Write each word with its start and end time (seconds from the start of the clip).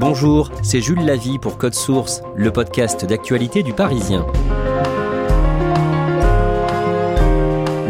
Bonjour, 0.00 0.50
c'est 0.62 0.80
Jules 0.80 1.04
Lavie 1.04 1.38
pour 1.38 1.58
Code 1.58 1.74
Source, 1.74 2.22
le 2.34 2.50
podcast 2.50 3.04
d'actualité 3.04 3.62
du 3.62 3.74
Parisien. 3.74 4.24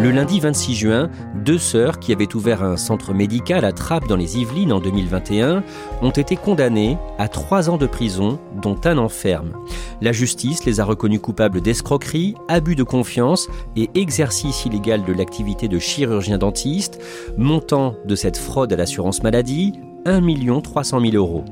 Le 0.03 0.11
lundi 0.11 0.41
26 0.41 0.75
juin, 0.75 1.11
deux 1.37 1.57
sœurs 1.59 2.01
qui 2.01 2.13
avaient 2.13 2.35
ouvert 2.35 2.65
un 2.65 2.77
centre 2.77 3.15
médical 3.15 3.65
à 3.65 3.71
Trappes 3.71 4.09
dans 4.09 4.17
les 4.17 4.39
Yvelines 4.39 4.73
en 4.73 4.81
2021 4.81 5.63
ont 6.03 6.11
été 6.11 6.35
condamnées 6.35 6.99
à 7.19 7.29
trois 7.29 7.71
ans 7.71 7.77
de 7.77 7.87
prison, 7.87 8.41
dont 8.61 8.81
un 8.87 8.99
enferme. 8.99 9.53
La 10.01 10.11
justice 10.11 10.65
les 10.65 10.81
a 10.81 10.85
reconnues 10.85 11.21
coupables 11.21 11.61
d'escroquerie, 11.61 12.35
abus 12.49 12.75
de 12.75 12.83
confiance 12.83 13.49
et 13.77 13.89
exercice 13.95 14.65
illégal 14.65 15.05
de 15.05 15.13
l'activité 15.13 15.69
de 15.69 15.79
chirurgien 15.79 16.39
dentiste. 16.39 17.01
Montant 17.39 17.95
de 18.05 18.17
cette 18.17 18.37
fraude 18.37 18.73
à 18.73 18.77
l'assurance 18.77 19.23
maladie 19.23 19.75
1 20.07 20.61
300 20.61 21.01
000 21.01 21.15
euros. 21.15 21.45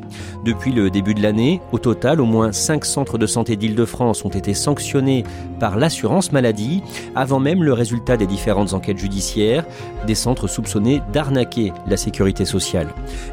Depuis 0.44 0.72
le 0.72 0.90
début 0.90 1.14
de 1.14 1.22
l'année, 1.22 1.60
au 1.72 1.78
total, 1.78 2.20
au 2.20 2.24
moins 2.24 2.52
5 2.52 2.84
centres 2.84 3.18
de 3.18 3.26
santé 3.26 3.56
d'Île-de-France 3.56 4.24
ont 4.24 4.30
été 4.30 4.54
sanctionnés 4.54 5.24
par 5.60 5.76
l'assurance 5.76 6.32
maladie, 6.32 6.82
avant 7.14 7.40
même 7.40 7.62
le 7.62 7.72
résultat 7.72 8.16
des 8.16 8.26
différentes 8.26 8.72
enquêtes 8.72 8.98
judiciaires, 8.98 9.64
des 10.06 10.14
centres 10.14 10.46
soupçonnés 10.46 11.02
d'arnaquer 11.12 11.72
la 11.86 11.96
sécurité 11.96 12.44
sociale. 12.44 12.88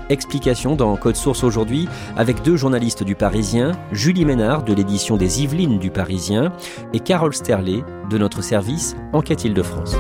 Explication 0.09 0.75
dans 0.75 0.95
Code 0.97 1.15
Source 1.15 1.43
aujourd'hui 1.43 1.87
avec 2.17 2.41
deux 2.41 2.55
journalistes 2.55 3.03
du 3.03 3.15
Parisien, 3.15 3.73
Julie 3.91 4.25
Ménard 4.25 4.63
de 4.63 4.73
l'édition 4.73 5.17
des 5.17 5.43
Yvelines 5.43 5.79
du 5.79 5.91
Parisien 5.91 6.51
et 6.93 6.99
Carole 6.99 7.33
Sterlet 7.33 7.83
de 8.09 8.17
notre 8.17 8.41
service 8.41 8.95
Enquête 9.13 9.45
Île-de-France. 9.45 9.95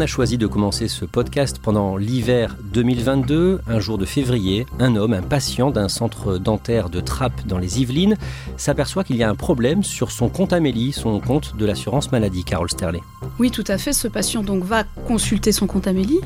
On 0.00 0.02
a 0.02 0.06
choisi 0.06 0.38
de 0.38 0.46
commencer 0.46 0.88
ce 0.88 1.04
podcast 1.04 1.58
pendant 1.62 1.98
l'hiver 1.98 2.56
2022, 2.72 3.60
un 3.66 3.80
jour 3.80 3.98
de 3.98 4.06
février. 4.06 4.64
Un 4.78 4.96
homme, 4.96 5.12
un 5.12 5.20
patient 5.20 5.70
d'un 5.70 5.90
centre 5.90 6.38
dentaire 6.38 6.88
de 6.88 7.00
Trappes 7.00 7.46
dans 7.46 7.58
les 7.58 7.82
Yvelines, 7.82 8.16
s'aperçoit 8.56 9.04
qu'il 9.04 9.16
y 9.16 9.22
a 9.22 9.28
un 9.28 9.34
problème 9.34 9.82
sur 9.82 10.10
son 10.10 10.30
compte 10.30 10.54
Amélie, 10.54 10.92
son 10.92 11.20
compte 11.20 11.54
de 11.54 11.66
l'assurance 11.66 12.12
maladie, 12.12 12.44
Carole 12.44 12.70
Sterlet. 12.70 13.02
Oui, 13.38 13.50
tout 13.50 13.64
à 13.66 13.76
fait. 13.76 13.92
Ce 13.92 14.08
patient 14.08 14.42
donc 14.42 14.64
va 14.64 14.84
consulter 15.06 15.52
son 15.52 15.66
compte 15.66 15.86
Amélie 15.86 16.20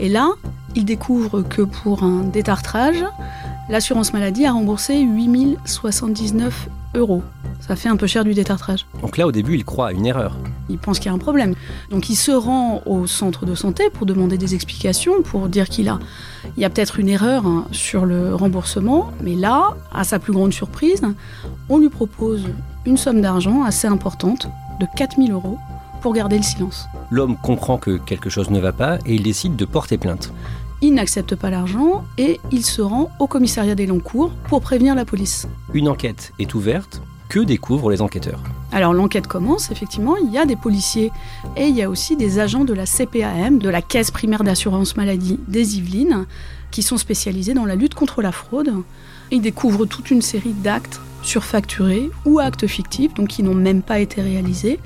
et 0.00 0.08
là, 0.08 0.30
il 0.74 0.84
découvre 0.84 1.42
que 1.42 1.62
pour 1.62 2.02
un 2.02 2.24
détartrage, 2.24 3.04
l'assurance 3.68 4.12
maladie 4.12 4.46
a 4.46 4.52
remboursé 4.52 5.00
8079 5.00 6.68
euros. 6.94 7.22
Ça 7.60 7.76
fait 7.76 7.88
un 7.88 7.96
peu 7.96 8.06
cher 8.06 8.24
du 8.24 8.34
détartrage. 8.34 8.86
Donc 9.00 9.16
là, 9.16 9.26
au 9.26 9.32
début, 9.32 9.54
il 9.54 9.64
croit 9.64 9.88
à 9.88 9.92
une 9.92 10.04
erreur. 10.04 10.36
Il 10.68 10.78
pense 10.78 10.98
qu'il 10.98 11.06
y 11.06 11.08
a 11.10 11.12
un 11.14 11.18
problème. 11.18 11.54
Donc 11.90 12.10
il 12.10 12.16
se 12.16 12.32
rend 12.32 12.82
au 12.86 13.06
centre 13.06 13.46
de 13.46 13.54
santé 13.54 13.84
pour 13.90 14.04
demander 14.04 14.36
des 14.36 14.54
explications, 14.54 15.22
pour 15.22 15.48
dire 15.48 15.68
qu'il 15.68 15.88
a, 15.88 15.98
il 16.56 16.62
y 16.62 16.64
a 16.64 16.70
peut-être 16.70 16.98
une 16.98 17.08
erreur 17.08 17.46
hein, 17.46 17.66
sur 17.70 18.04
le 18.04 18.34
remboursement. 18.34 19.12
Mais 19.22 19.34
là, 19.34 19.76
à 19.92 20.04
sa 20.04 20.18
plus 20.18 20.32
grande 20.32 20.52
surprise, 20.52 21.02
on 21.68 21.78
lui 21.78 21.88
propose 21.88 22.44
une 22.84 22.96
somme 22.96 23.20
d'argent 23.20 23.62
assez 23.62 23.86
importante, 23.86 24.48
de 24.80 24.86
4000 24.96 25.32
euros, 25.32 25.58
pour 26.00 26.12
garder 26.12 26.36
le 26.36 26.42
silence. 26.42 26.88
L'homme 27.10 27.36
comprend 27.36 27.78
que 27.78 27.96
quelque 27.96 28.28
chose 28.28 28.50
ne 28.50 28.58
va 28.58 28.72
pas 28.72 28.98
et 29.06 29.14
il 29.14 29.22
décide 29.22 29.54
de 29.54 29.64
porter 29.64 29.98
plainte. 29.98 30.32
Il 30.84 30.94
n'accepte 30.94 31.36
pas 31.36 31.48
l'argent 31.48 32.04
et 32.18 32.40
il 32.50 32.64
se 32.64 32.82
rend 32.82 33.08
au 33.20 33.28
commissariat 33.28 33.76
des 33.76 33.86
Longs-Cours 33.86 34.32
pour 34.48 34.60
prévenir 34.60 34.96
la 34.96 35.04
police. 35.04 35.46
Une 35.72 35.88
enquête 35.88 36.32
est 36.40 36.54
ouverte. 36.54 37.02
Que 37.28 37.38
découvrent 37.38 37.88
les 37.88 38.02
enquêteurs? 38.02 38.42
Alors 38.72 38.92
l'enquête 38.92 39.28
commence, 39.28 39.70
effectivement, 39.70 40.16
il 40.16 40.32
y 40.32 40.38
a 40.38 40.44
des 40.44 40.56
policiers 40.56 41.12
et 41.56 41.68
il 41.68 41.76
y 41.76 41.82
a 41.82 41.88
aussi 41.88 42.16
des 42.16 42.40
agents 42.40 42.64
de 42.64 42.74
la 42.74 42.84
CPAM, 42.84 43.60
de 43.60 43.68
la 43.68 43.80
Caisse 43.80 44.10
primaire 44.10 44.42
d'assurance 44.42 44.96
maladie 44.96 45.38
des 45.46 45.78
Yvelines, 45.78 46.26
qui 46.72 46.82
sont 46.82 46.96
spécialisés 46.96 47.54
dans 47.54 47.64
la 47.64 47.76
lutte 47.76 47.94
contre 47.94 48.20
la 48.20 48.32
fraude. 48.32 48.74
Ils 49.30 49.40
découvrent 49.40 49.86
toute 49.86 50.10
une 50.10 50.20
série 50.20 50.52
d'actes 50.52 51.00
surfacturés 51.22 52.10
ou 52.24 52.38
actes 52.38 52.66
fictifs, 52.66 53.14
donc 53.14 53.28
qui 53.28 53.42
n'ont 53.42 53.54
même 53.54 53.82
pas 53.82 53.98
été 53.98 54.20
réalisés, 54.20 54.78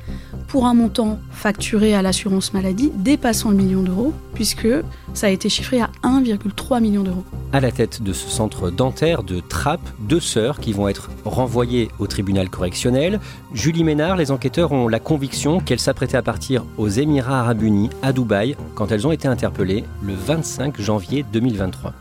pour 0.49 0.67
un 0.67 0.75
montant 0.75 1.19
facturé 1.31 1.95
à 1.95 2.03
l'assurance 2.03 2.53
maladie 2.53 2.93
dépassant 2.95 3.51
le 3.51 3.57
million 3.57 3.83
d'euros, 3.83 4.13
puisque 4.35 4.69
ça 5.15 5.27
a 5.27 5.31
été 5.31 5.49
chiffré 5.49 5.81
à 5.81 5.91
1,3 6.03 6.81
million 6.81 7.03
d'euros. 7.03 7.25
À 7.53 7.61
la 7.61 7.73
tête 7.73 8.03
de 8.03 8.13
ce 8.13 8.29
centre 8.29 8.71
dentaire 8.71 9.23
de 9.23 9.41
Trappes, 9.41 9.89
deux 10.01 10.21
sœurs 10.21 10.61
qui 10.61 10.73
vont 10.73 10.89
être 10.89 11.11
renvoyées 11.25 11.91
au 11.99 12.07
tribunal 12.07 12.49
correctionnel. 12.49 13.21
Julie 13.53 13.85
Ménard, 13.85 14.17
les 14.17 14.31
enquêteurs 14.31 14.73
ont 14.73 14.89
la 14.89 15.01
conviction 15.01 15.61
qu'elles 15.61 15.81
s'apprêtaient 15.81 16.17
à 16.17 16.23
partir 16.23 16.65
aux 16.77 16.89
Émirats 16.89 17.41
arabes 17.41 17.63
unis, 17.63 17.91
à 18.03 18.13
Dubaï, 18.13 18.57
quand 18.75 18.93
elles 18.93 19.07
ont 19.07 19.13
été 19.13 19.27
interpellées 19.29 19.85
le 20.03 20.15
25 20.15 20.81
janvier 20.81 21.25
2023. 21.33 21.93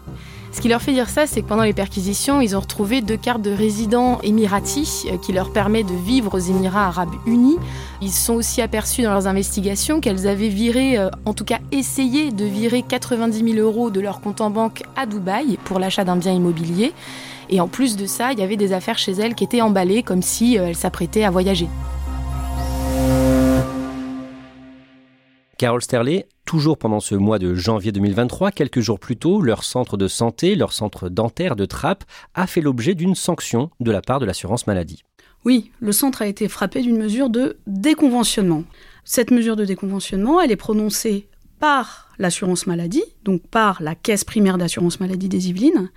Ce 0.55 0.61
qui 0.61 0.69
leur 0.69 0.81
fait 0.81 0.93
dire 0.93 1.09
ça, 1.09 1.27
c'est 1.27 1.41
que 1.41 1.47
pendant 1.47 1.63
les 1.63 1.73
perquisitions, 1.73 2.39
ils 2.39 2.55
ont 2.55 2.61
retrouvé 2.61 3.01
deux 3.01 3.17
cartes 3.17 3.41
de 3.41 3.51
résidents 3.51 4.21
émiratis 4.23 5.05
euh, 5.11 5.17
qui 5.17 5.33
leur 5.33 5.51
permet 5.51 5.83
de 5.83 5.93
vivre 5.93 6.33
aux 6.33 6.39
Émirats 6.39 6.87
arabes 6.87 7.13
unis. 7.25 7.57
Ils 8.01 8.09
sont 8.09 8.35
aussi 8.35 8.61
aperçus 8.61 9.01
dans 9.01 9.11
leurs 9.11 9.27
investigations 9.27 9.99
qu'elles 9.99 10.27
avaient 10.27 10.47
viré, 10.47 10.97
euh, 10.97 11.09
en 11.25 11.33
tout 11.33 11.43
cas 11.43 11.59
essayé 11.73 12.31
de 12.31 12.45
virer 12.45 12.83
90 12.87 13.53
000 13.53 13.57
euros 13.57 13.89
de 13.89 13.99
leur 13.99 14.21
compte 14.21 14.39
en 14.39 14.49
banque 14.49 14.83
à 14.95 15.05
Dubaï 15.05 15.57
pour 15.65 15.77
l'achat 15.77 16.05
d'un 16.05 16.15
bien 16.15 16.31
immobilier. 16.31 16.93
Et 17.49 17.59
en 17.59 17.67
plus 17.67 17.97
de 17.97 18.05
ça, 18.05 18.31
il 18.31 18.39
y 18.39 18.41
avait 18.41 18.55
des 18.55 18.71
affaires 18.71 18.97
chez 18.97 19.11
elles 19.11 19.35
qui 19.35 19.43
étaient 19.43 19.59
emballées 19.59 20.03
comme 20.03 20.21
si 20.21 20.57
euh, 20.57 20.67
elles 20.67 20.77
s'apprêtaient 20.77 21.25
à 21.25 21.31
voyager. 21.31 21.67
Carole 25.57 25.81
Sterlet, 25.81 26.27
toujours 26.45 26.77
pendant 26.77 26.99
ce 26.99 27.15
mois 27.15 27.39
de 27.39 27.55
janvier 27.55 27.93
2023, 27.93 28.51
quelques 28.51 28.81
jours 28.81 28.99
plus 28.99 29.15
tôt, 29.15 29.41
leur 29.41 29.63
centre 29.63 29.95
de 29.95 30.09
santé, 30.09 30.55
leur 30.55 30.73
centre 30.73 31.07
dentaire 31.07 31.55
de 31.55 31.63
Trappes, 31.65 32.03
a 32.33 32.45
fait 32.45 32.59
l'objet 32.59 32.93
d'une 32.93 33.15
sanction 33.15 33.69
de 33.79 33.89
la 33.89 34.01
part 34.01 34.19
de 34.19 34.25
l'assurance 34.25 34.67
maladie. 34.67 35.03
Oui, 35.45 35.71
le 35.79 35.93
centre 35.93 36.21
a 36.21 36.27
été 36.27 36.49
frappé 36.49 36.81
d'une 36.81 36.97
mesure 36.97 37.29
de 37.29 37.57
déconventionnement. 37.67 38.65
Cette 39.05 39.31
mesure 39.31 39.55
de 39.55 39.63
déconventionnement, 39.63 40.41
elle 40.41 40.51
est 40.51 40.57
prononcée 40.57 41.29
par 41.61 42.09
l'assurance 42.19 42.67
maladie, 42.67 43.03
donc 43.23 43.41
par 43.47 43.81
la 43.81 43.95
caisse 43.95 44.25
primaire 44.25 44.57
d'assurance 44.57 44.99
maladie 44.99 45.29
des 45.29 45.47
Yvelines, 45.49 45.89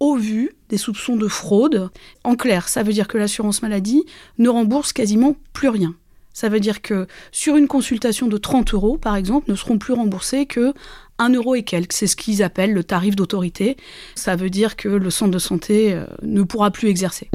au 0.00 0.16
vu 0.16 0.52
des 0.70 0.78
soupçons 0.78 1.16
de 1.16 1.28
fraude. 1.28 1.90
En 2.24 2.34
clair, 2.34 2.66
ça 2.68 2.82
veut 2.82 2.94
dire 2.94 3.08
que 3.08 3.18
l'assurance 3.18 3.60
maladie 3.60 4.06
ne 4.38 4.48
rembourse 4.48 4.94
quasiment 4.94 5.36
plus 5.52 5.68
rien. 5.68 5.94
Ça 6.36 6.50
veut 6.50 6.60
dire 6.60 6.82
que 6.82 7.06
sur 7.32 7.56
une 7.56 7.66
consultation 7.66 8.26
de 8.26 8.36
30 8.36 8.74
euros, 8.74 8.98
par 8.98 9.16
exemple, 9.16 9.50
ne 9.50 9.56
seront 9.56 9.78
plus 9.78 9.94
remboursés 9.94 10.44
que 10.44 10.74
1 11.18 11.30
euro 11.30 11.54
et 11.54 11.62
quelques. 11.62 11.94
C'est 11.94 12.06
ce 12.06 12.14
qu'ils 12.14 12.42
appellent 12.42 12.74
le 12.74 12.84
tarif 12.84 13.16
d'autorité. 13.16 13.78
Ça 14.16 14.36
veut 14.36 14.50
dire 14.50 14.76
que 14.76 14.90
le 14.90 15.08
centre 15.08 15.30
de 15.30 15.38
santé 15.38 15.94
euh, 15.94 16.04
ne 16.22 16.42
pourra 16.42 16.70
plus 16.70 16.90
exercer. 16.90 17.30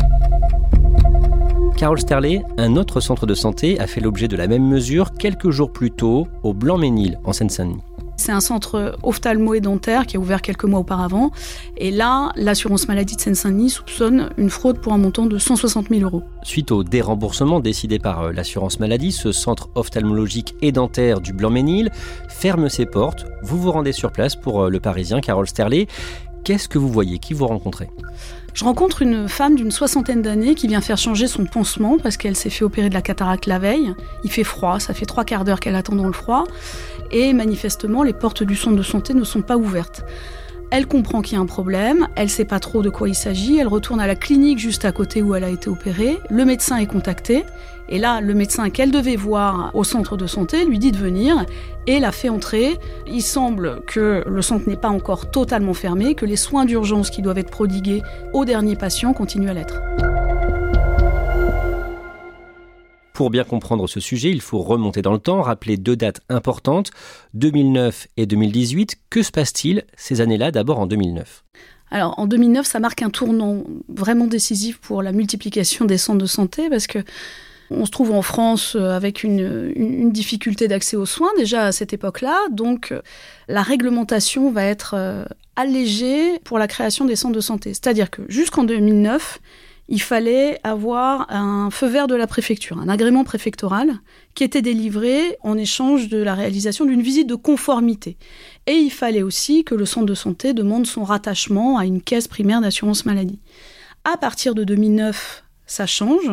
Carole 1.77 2.00
Sterlet, 2.00 2.44
un 2.59 2.75
autre 2.75 3.00
centre 3.00 3.25
de 3.25 3.33
santé 3.33 3.80
a 3.80 3.88
fait 3.88 4.01
l'objet 4.01 4.27
de 4.27 4.36
la 4.36 4.45
même 4.45 4.68
mesure 4.68 5.15
quelques 5.15 5.50
jours 5.50 5.74
plus 5.74 5.89
tôt 5.89 6.27
au 6.44 6.53
Blanc-Ménil, 6.53 7.18
en 7.24 7.33
Seine-Saint-Denis. 7.33 7.81
C'est 8.22 8.32
un 8.32 8.40
centre 8.40 8.96
ophtalmo 9.02 9.56
et 9.56 9.62
dentaire 9.62 10.06
qui 10.06 10.16
a 10.16 10.20
ouvert 10.20 10.44
quelques 10.44 10.66
mois 10.66 10.80
auparavant. 10.80 11.32
Et 11.76 11.90
là, 11.90 12.32
l'assurance 12.36 12.88
maladie 12.88 13.16
de 13.16 13.22
Seine-Saint-Denis 13.22 13.72
soupçonne 13.72 14.30
une 14.38 14.52
fraude 14.52 14.80
pour 14.80 14.94
un 14.94 15.00
montant 15.00 15.26
de 15.26 15.40
160 15.40 15.90
000 15.90 16.02
euros. 16.02 16.22
Suite 16.44 16.72
au 16.72 16.84
déremboursement 16.84 17.60
décidé 17.60 17.98
par 17.98 18.22
euh, 18.22 18.32
l'assurance 18.32 18.80
maladie, 18.80 19.12
ce 19.12 19.32
centre 19.32 19.70
ophtalmologique 19.74 20.54
et 20.62 20.72
dentaire 20.72 21.20
du 21.20 21.34
Blanc-Ménil 21.34 21.90
ferme 22.30 22.70
ses 22.70 22.86
portes. 22.86 23.26
Vous 23.42 23.60
vous 23.60 23.72
rendez 23.72 23.92
sur 23.92 24.12
place 24.12 24.36
pour 24.36 24.62
euh, 24.62 24.70
le 24.70 24.80
Parisien 24.80 25.20
Carole 25.20 25.48
Sterlet. 25.48 25.88
Qu'est-ce 26.44 26.68
que 26.68 26.80
vous 26.80 26.90
voyez? 26.90 27.20
Qui 27.20 27.34
vous 27.34 27.46
rencontrez? 27.46 27.90
Je 28.54 28.64
rencontre 28.66 29.02
une 29.02 29.30
femme 29.30 29.56
d'une 29.56 29.72
soixantaine 29.72 30.22
d'années 30.22 30.56
qui 30.56 30.68
vient 30.68 30.82
faire 30.82 30.98
changer 30.98 31.28
son 31.28 31.46
pansement 31.46 31.98
parce 32.02 32.18
qu'elle 32.18 32.36
s'est 32.36 32.50
fait 32.50 32.66
opérer 32.66 32.90
de 32.90 32.94
la 32.94 33.02
cataracte 33.02 33.46
la 33.46 33.60
veille. 33.60 33.94
Il 34.24 34.32
fait 34.32 34.44
froid, 34.44 34.80
ça 34.80 34.94
fait 34.94 35.06
trois 35.06 35.24
quarts 35.24 35.46
d'heure 35.46 35.60
qu'elle 35.60 35.76
attend 35.76 35.96
dans 35.96 36.08
le 36.08 36.14
froid. 36.14 36.46
Et 37.12 37.34
manifestement, 37.34 38.04
les 38.04 38.14
portes 38.14 38.44
du 38.44 38.56
centre 38.56 38.76
de 38.76 38.84
santé 38.84 39.14
ne 39.14 39.24
sont 39.24 39.42
pas 39.42 39.58
ouvertes. 39.58 40.04
Elle 40.72 40.88
comprend 40.88 41.22
qu'il 41.22 41.36
y 41.36 41.38
a 41.38 41.42
un 41.42 41.46
problème, 41.46 42.08
elle 42.16 42.30
sait 42.30 42.46
pas 42.46 42.60
trop 42.60 42.82
de 42.82 42.90
quoi 42.90 43.10
il 43.10 43.16
s'agit, 43.16 43.58
elle 43.58 43.68
retourne 43.68 44.00
à 44.00 44.08
la 44.08 44.16
clinique 44.16 44.58
juste 44.58 44.86
à 44.86 44.94
côté 44.94 45.22
où 45.22 45.36
elle 45.36 45.44
a 45.44 45.50
été 45.50 45.70
opérée, 45.70 46.18
le 46.30 46.46
médecin 46.46 46.78
est 46.78 46.86
contacté, 46.86 47.44
et 47.90 48.00
là, 48.00 48.22
le 48.22 48.34
médecin 48.34 48.70
qu'elle 48.70 48.90
devait 48.90 49.18
voir 49.18 49.72
au 49.74 49.84
centre 49.84 50.16
de 50.16 50.26
santé 50.26 50.64
lui 50.64 50.80
dit 50.80 50.94
de 50.94 50.98
venir 50.98 51.46
et 51.88 52.00
la 52.00 52.14
fait 52.14 52.30
entrer. 52.30 52.80
Il 53.06 53.22
semble 53.22 53.82
que 53.86 54.24
le 54.26 54.42
centre 54.42 54.70
n'est 54.70 54.78
pas 54.78 54.88
encore 54.90 55.30
totalement 55.30 55.74
fermé, 55.74 56.16
que 56.16 56.26
les 56.26 56.38
soins 56.38 56.64
d'urgence 56.64 57.10
qui 57.10 57.22
doivent 57.22 57.40
être 57.40 57.52
prodigués 57.52 58.02
aux 58.32 58.46
derniers 58.46 58.78
patients 58.78 59.12
continuent 59.12 59.50
à 59.50 59.54
l'être. 59.54 59.82
Pour 63.22 63.30
bien 63.30 63.44
comprendre 63.44 63.86
ce 63.86 64.00
sujet, 64.00 64.32
il 64.32 64.42
faut 64.42 64.64
remonter 64.64 65.04
dans 65.04 65.14
le 65.14 65.20
temps, 65.20 65.44
rappeler 65.44 65.78
deux 65.78 65.96
dates 65.96 66.22
importantes, 66.28 66.90
2009 67.36 68.08
et 68.18 68.26
2018. 68.26 68.96
Que 69.12 69.22
se 69.22 69.30
passe-t-il 69.30 69.84
ces 69.96 70.22
années-là, 70.22 70.50
d'abord 70.50 70.80
en 70.80 70.88
2009 70.88 71.44
alors 71.92 72.18
en 72.18 72.26
2009, 72.26 72.66
ça 72.66 72.80
marque 72.80 73.04
un 73.04 73.12
tournant 73.12 73.64
vraiment 73.90 74.26
décisif 74.26 74.80
pour 74.80 75.04
la 75.04 75.12
multiplication 75.12 75.86
des 75.86 76.00
centres 76.00 76.18
de 76.18 76.26
santé 76.26 76.68
parce 76.68 76.88
que 76.88 77.00
on 77.70 77.86
se 77.86 77.92
trouve 77.92 78.12
en 78.12 78.24
France 78.24 78.76
euh, 78.76 78.96
avec 78.96 79.24
une, 79.24 80.10
difficulté 80.12 80.68
d'accès 80.68 80.96
aux 80.98 81.06
soins 81.06 81.30
déjà 81.38 81.66
à 81.66 81.72
cette 81.72 81.94
époque-là, 81.94 82.40
donc 82.50 82.92
euh, 82.92 83.02
la 83.48 83.62
réglementation 83.62 84.52
va 84.52 84.64
être 84.64 84.96
euh, 84.98 85.26
allégée 85.56 86.40
pour 86.44 86.58
la 86.58 86.68
création 86.68 87.06
des 87.06 87.16
centres 87.16 87.36
de 87.36 87.42
santé. 87.42 87.74
C'est-à-dire 87.76 88.10
que 88.10 88.24
jusqu'en 88.30 88.64
2009, 88.64 89.40
il 89.88 90.01
fallait 90.01 90.60
avoir 90.63 91.25
un 91.30 91.69
feu 91.69 91.88
vert 91.88 92.07
de 92.07 92.16
la 92.16 92.28
préfecture, 92.28 92.78
un 92.80 92.88
agrément 92.88 93.24
préfectoral 93.24 94.00
qui 94.36 94.44
était 94.44 94.62
délivré 94.62 95.38
en 95.42 95.57
échange 95.57 96.07
de 96.07 96.18
la 96.18 96.33
réalisation 96.33 96.86
d'une 96.86 97.01
visite 97.01 97.28
de 97.28 97.36
conformité. 97.36 98.18
Et 98.68 98.74
il 98.74 98.92
fallait 98.92 99.22
aussi 99.22 99.63
que 99.63 99.75
le 99.75 99.86
centre 99.86 100.06
de 100.06 100.13
santé 100.13 100.54
demande 100.54 100.86
son 100.86 101.04
rattachement 101.04 101.78
à 101.78 101.86
une 101.86 102.01
caisse 102.01 102.28
primaire 102.28 102.62
d'assurance 102.62 103.06
maladie. 103.06 103.39
À 104.04 104.18
partir 104.18 104.56
de 104.56 104.63
2009, 104.63 105.44
ça 105.66 105.86
change. 105.86 106.31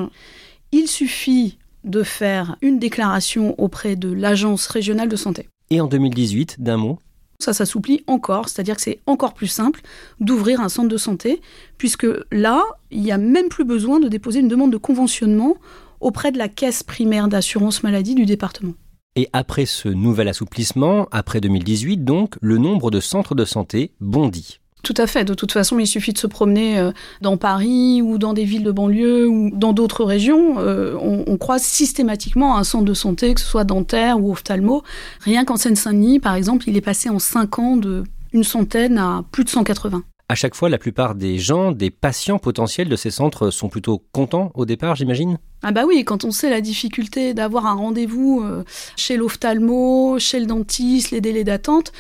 Il 0.73 0.87
suffit 0.87 1.59
de 1.85 2.03
faire 2.03 2.57
une 2.61 2.79
déclaration 2.79 3.55
auprès 3.59 3.97
de 3.97 4.13
l'agence 4.13 4.67
régionale 4.67 5.09
de 5.09 5.17
santé. 5.17 5.49
Et 5.71 5.81
en 5.81 5.87
2018, 5.87 6.57
d'un 6.61 6.77
mot 6.77 6.99
ça 7.39 7.53
s'assouplit 7.53 8.03
encore, 8.07 8.49
c'est-à-dire 8.49 8.77
que 8.77 8.83
c'est 8.83 9.01
encore 9.07 9.33
plus 9.33 9.47
simple 9.47 9.81
d'ouvrir 10.21 10.61
un 10.61 10.69
centre 10.69 10.89
de 10.89 10.97
santé, 10.97 11.41
puisque 11.79 12.07
là, 12.33 12.63
il 12.91 13.01
n'y 13.01 13.13
a 13.13 13.19
même 13.19 13.49
plus 13.49 13.65
besoin 13.65 14.01
de 14.01 14.09
déposer 14.09 14.41
une 14.41 14.49
demande 14.49 14.73
de 14.73 14.77
conventionnement 14.77 15.57
auprès 16.01 16.33
de 16.33 16.39
la 16.39 16.49
caisse 16.49 16.83
primaire 16.83 17.29
d'assurance 17.29 17.83
maladie 17.83 18.15
du 18.15 18.27
département. 18.27 18.75
Et 19.17 19.29
après 19.33 19.67
ce 19.67 19.89
nouvel 19.89 20.29
assouplissement, 20.29 21.09
après 21.11 21.41
2018 21.41 22.05
donc, 22.05 22.35
le 22.41 22.59
nombre 22.59 22.91
de 22.91 23.01
centres 23.01 23.35
de 23.35 23.45
santé 23.45 23.93
bondit. 24.01 24.61
Tout 24.83 24.95
à 24.97 25.07
fait. 25.07 25.25
De 25.25 25.35
toute 25.35 25.53
façon, 25.53 25.79
il 25.79 25.87
suffit 25.87 26.13
de 26.13 26.19
se 26.19 26.27
promener 26.27 26.79
euh, 26.79 26.93
dans 27.21 27.37
Paris 27.37 28.01
ou 28.01 28.19
dans 28.19 28.33
des 28.33 28.45
villes 28.45 28.63
de 28.63 28.71
banlieue 28.71 29.29
ou 29.29 29.51
dans 29.53 29.73
d'autres 29.73 30.05
régions. 30.05 30.59
Euh, 30.59 30.95
on, 31.01 31.37
croise 31.37 31.63
systématiquement 31.63 32.57
un 32.57 32.65
centre 32.65 32.85
de 32.85 32.95
santé, 32.95 33.35
que 33.35 33.41
ce 33.41 33.47
soit 33.47 33.65
dentaire 33.65 34.21
ou 34.21 34.33
ophtalmo. 34.33 34.83
Rien 35.21 35.45
qu'en 35.45 35.57
Seine-Saint-Denis, 35.57 36.21
par 36.21 36.35
exemple, 36.35 36.69
il 36.69 36.77
est 36.77 36.83
passé 36.83 37.09
en 37.09 37.19
5 37.19 37.59
ans 37.59 37.77
de 37.77 38.05
une 38.33 38.45
centaine 38.45 38.99
à 38.99 39.25
plus 39.31 39.45
de 39.45 39.49
180. 39.49 40.03
À 40.31 40.35
chaque 40.35 40.55
fois, 40.55 40.69
la 40.69 40.77
plupart 40.77 41.15
des 41.15 41.39
gens, 41.39 41.73
des 41.73 41.91
patients 41.91 42.39
potentiels 42.39 42.91
de 42.91 42.97
ces 42.97 43.11
centres 43.11 43.49
sont 43.49 43.71
plutôt 43.71 44.03
contents 44.13 44.53
au 44.55 44.67
départ, 44.67 44.95
j'imagine? 44.95 45.39
Ah 45.63 45.73
bah 45.73 45.85
oui, 45.87 46.05
quand 46.05 46.25
on 46.25 46.31
sait 46.31 46.51
la 46.51 46.61
difficulté 46.61 47.33
d'avoir 47.33 47.67
un 47.67 47.73
rendez-vous 47.73 48.43
euh, 48.45 48.63
chez 48.97 49.17
l'ophtalmo, 49.17 50.19
chez 50.19 50.39
le 50.39 50.45
dentiste, 50.45 51.13
les 51.13 51.23
délais 51.23 51.45
d'attente, 51.45 51.93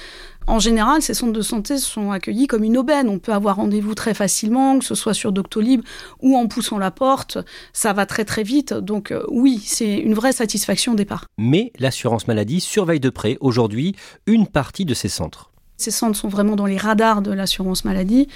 en 0.49 0.59
général, 0.59 1.03
ces 1.03 1.13
centres 1.13 1.35
de 1.35 1.43
santé 1.43 1.77
sont 1.77 2.11
accueillis 2.11 2.47
comme 2.47 2.65
une 2.65 2.79
aubaine. 2.79 3.09
On 3.09 3.19
peut 3.19 3.33
avoir 3.35 3.57
rendez-vous 3.57 3.95
très 3.95 4.15
facilement, 4.15 4.79
que 4.79 4.85
ce 4.85 4.95
soit 4.95 5.13
sur 5.13 5.31
Doctolib 5.31 5.83
ou 6.23 6.37
en 6.37 6.49
poussant 6.49 6.79
la 6.79 6.91
porte. 6.91 7.39
Ça 7.75 7.93
va 7.93 8.07
très 8.07 8.25
très 8.25 8.43
vite. 8.43 8.73
Donc 8.73 9.13
euh, 9.13 9.23
oui, 9.29 9.63
c'est 9.65 9.99
une 9.99 10.15
vraie 10.15 10.33
satisfaction 10.33 10.93
au 10.93 10.97
départ. 10.97 11.27
Mais 11.37 11.71
l'assurance 11.79 12.27
maladie 12.27 12.61
surveille 12.61 12.99
de 12.99 13.11
près 13.11 13.37
aujourd'hui 13.41 13.95
une 14.27 14.47
partie 14.47 14.87
de 14.87 14.95
ces 14.95 15.11
centres. 15.11 15.51
Ces 15.77 15.91
centres 15.91 16.17
sont 16.17 16.29
vraiment 16.29 16.57
dans 16.57 16.67
les 16.67 16.79
radars 16.79 17.21
de 17.21 17.31
l'assurance 17.31 17.85
maladie. 17.85 18.27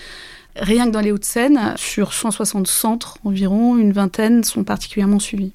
Rien 0.55 0.87
que 0.87 0.91
dans 0.91 1.01
les 1.01 1.13
Hauts-de-Seine, 1.13 1.75
sur 1.77 2.13
160 2.13 2.67
centres 2.67 3.17
environ, 3.25 3.79
une 3.79 3.93
vingtaine 3.93 4.45
sont 4.45 4.65
particulièrement 4.65 5.19
suivis. 5.19 5.53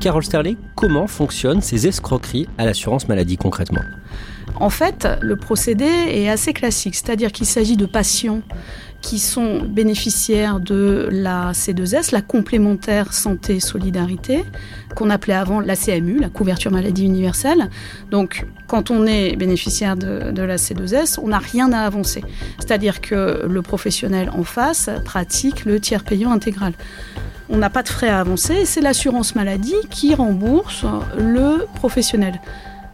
Carole 0.00 0.22
Sterling, 0.22 0.56
comment 0.76 1.08
fonctionnent 1.08 1.60
ces 1.60 1.88
escroqueries 1.88 2.46
à 2.56 2.64
l'assurance 2.64 3.08
maladie 3.08 3.36
concrètement? 3.36 3.82
En 4.56 4.70
fait, 4.70 5.06
le 5.20 5.36
procédé 5.36 5.84
est 5.84 6.28
assez 6.28 6.52
classique, 6.52 6.94
c'est-à-dire 6.94 7.32
qu'il 7.32 7.46
s'agit 7.46 7.76
de 7.76 7.86
patients 7.86 8.42
qui 9.00 9.18
sont 9.20 9.62
bénéficiaires 9.62 10.58
de 10.58 11.08
la 11.12 11.52
C2S, 11.52 12.12
la 12.12 12.20
complémentaire 12.20 13.12
santé 13.12 13.60
solidarité, 13.60 14.44
qu'on 14.96 15.10
appelait 15.10 15.34
avant 15.34 15.60
la 15.60 15.76
CMU, 15.76 16.18
la 16.18 16.28
couverture 16.28 16.72
maladie 16.72 17.04
universelle. 17.04 17.70
Donc, 18.10 18.46
quand 18.66 18.90
on 18.90 19.06
est 19.06 19.36
bénéficiaire 19.36 19.96
de, 19.96 20.42
la 20.42 20.56
C2S, 20.56 21.20
on 21.22 21.28
n'a 21.28 21.38
rien 21.38 21.72
à 21.72 21.80
avancer. 21.80 22.24
C'est-à-dire 22.58 23.00
que 23.00 23.46
le 23.48 23.62
professionnel 23.62 24.30
en 24.36 24.42
face 24.42 24.90
pratique 25.04 25.64
le 25.64 25.78
tiers 25.78 26.04
payant 26.04 26.32
intégral 26.32 26.72
on 27.50 27.56
n'a 27.56 27.70
pas 27.70 27.82
de 27.82 27.88
frais 27.88 28.10
à 28.10 28.20
avancer 28.20 28.66
c'est 28.66 28.82
l'assurance 28.82 29.34
maladie 29.34 29.74
qui 29.90 30.14
rembourse 30.14 30.84
le 31.16 31.64
professionnel. 31.76 32.38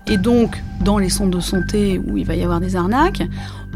Et 0.07 0.19
donc, 0.19 0.63
dans 0.81 0.99
les 0.99 1.09
centres 1.09 1.37
de 1.37 1.41
santé 1.41 1.99
où 1.99 2.19
il 2.19 2.27
va 2.27 2.35
y 2.35 2.43
avoir 2.43 2.61
des 2.61 2.77
arnaques, 2.77 3.23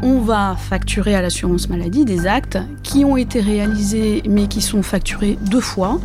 on 0.01 0.19
va 0.19 0.55
facturer 0.55 1.15
à 1.15 1.21
l'assurance 1.21 1.69
maladie 1.69 2.05
des 2.05 2.27
actes 2.27 2.57
qui 2.83 3.03
ont 3.03 3.17
été 3.17 3.41
réalisés 3.41 4.21
mais 4.29 4.47
qui 4.47 4.61
sont 4.61 4.83
facturés 4.83 5.37
deux 5.49 5.61
fois 5.61 5.99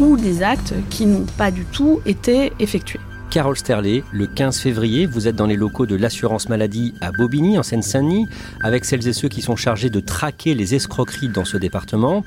ou 0.00 0.16
des 0.16 0.42
actes 0.42 0.74
qui 0.90 1.06
n'ont 1.06 1.26
pas 1.38 1.50
du 1.50 1.64
tout 1.64 2.00
été 2.04 2.52
effectués. 2.58 3.00
Carole 3.30 3.56
Sterlet, 3.56 4.04
le 4.12 4.26
15 4.26 4.60
février, 4.60 5.06
vous 5.06 5.26
êtes 5.26 5.34
dans 5.34 5.46
les 5.46 5.56
locaux 5.56 5.86
de 5.86 5.96
l'assurance 5.96 6.48
maladie 6.48 6.94
à 7.00 7.10
Bobigny, 7.10 7.58
en 7.58 7.64
Seine-Saint-Denis, 7.64 8.28
avec 8.62 8.84
celles 8.84 9.08
et 9.08 9.12
ceux 9.12 9.28
qui 9.28 9.42
sont 9.42 9.56
chargés 9.56 9.90
de 9.90 9.98
traquer 9.98 10.54
les 10.54 10.76
escroqueries 10.76 11.30
dans 11.30 11.44
ce 11.44 11.56
département. 11.56 12.24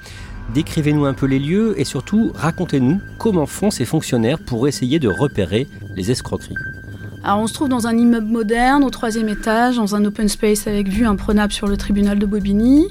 Décrivez-nous 0.53 1.05
un 1.05 1.13
peu 1.13 1.25
les 1.25 1.39
lieux 1.39 1.79
et 1.79 1.85
surtout 1.85 2.31
racontez-nous 2.35 2.99
comment 3.17 3.45
font 3.45 3.71
ces 3.71 3.85
fonctionnaires 3.85 4.39
pour 4.39 4.67
essayer 4.67 4.99
de 4.99 5.07
repérer 5.07 5.67
les 5.95 6.11
escroqueries. 6.11 6.55
Alors 7.23 7.39
on 7.39 7.47
se 7.47 7.53
trouve 7.53 7.67
dans 7.67 7.87
un 7.87 7.97
immeuble 7.97 8.27
moderne 8.27 8.83
au 8.83 8.89
troisième 8.89 9.27
étage, 9.27 9.77
dans 9.77 9.95
un 9.95 10.05
open 10.05 10.29
space 10.29 10.67
avec 10.67 10.87
vue 10.87 11.05
imprenable 11.05 11.51
sur 11.51 11.67
le 11.67 11.75
tribunal 11.75 12.19
de 12.19 12.25
Bobigny. 12.25 12.87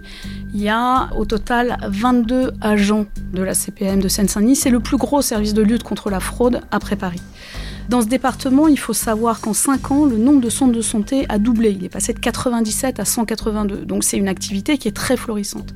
Il 0.53 0.61
y 0.61 0.69
a 0.69 1.09
au 1.17 1.25
total 1.25 1.79
22 1.89 2.53
agents 2.61 3.07
de 3.33 3.43
la 3.43 3.55
CPM 3.55 4.01
de 4.01 4.09
Seine-Saint-Denis. 4.09 4.57
C'est 4.57 4.71
le 4.71 4.81
plus 4.81 4.97
gros 4.97 5.23
service 5.23 5.55
de 5.55 5.63
lutte 5.63 5.85
contre 5.85 6.11
la 6.11 6.21
fraude 6.21 6.61
après 6.71 6.97
Paris. 6.97 7.23
Dans 7.89 8.03
ce 8.03 8.09
département, 8.09 8.67
il 8.67 8.79
faut 8.79 8.93
savoir 8.93 9.41
qu'en 9.41 9.53
5 9.53 9.91
ans, 9.93 10.05
le 10.07 10.17
nombre 10.17 10.41
de 10.41 10.51
centres 10.51 10.73
de 10.73 10.83
santé 10.83 11.25
a 11.29 11.39
doublé. 11.39 11.71
Il 11.71 11.85
est 11.85 11.89
passé 11.89 12.13
de 12.13 12.19
97 12.19 12.99
à 12.99 13.05
182. 13.05 13.85
Donc 13.85 14.03
c'est 14.03 14.17
une 14.17 14.29
activité 14.29 14.77
qui 14.77 14.89
est 14.89 14.97
très 14.97 15.17
florissante. 15.17 15.73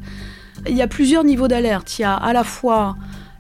Il 0.69 0.77
y 0.77 0.83
a 0.83 0.89
plusieurs 0.89 1.23
niveaux 1.23 1.47
d'alerte. 1.47 1.99
Il 1.99 2.03
y 2.03 2.05
a 2.05 2.15
à 2.15 2.33
la 2.33 2.43
fois 2.43 2.97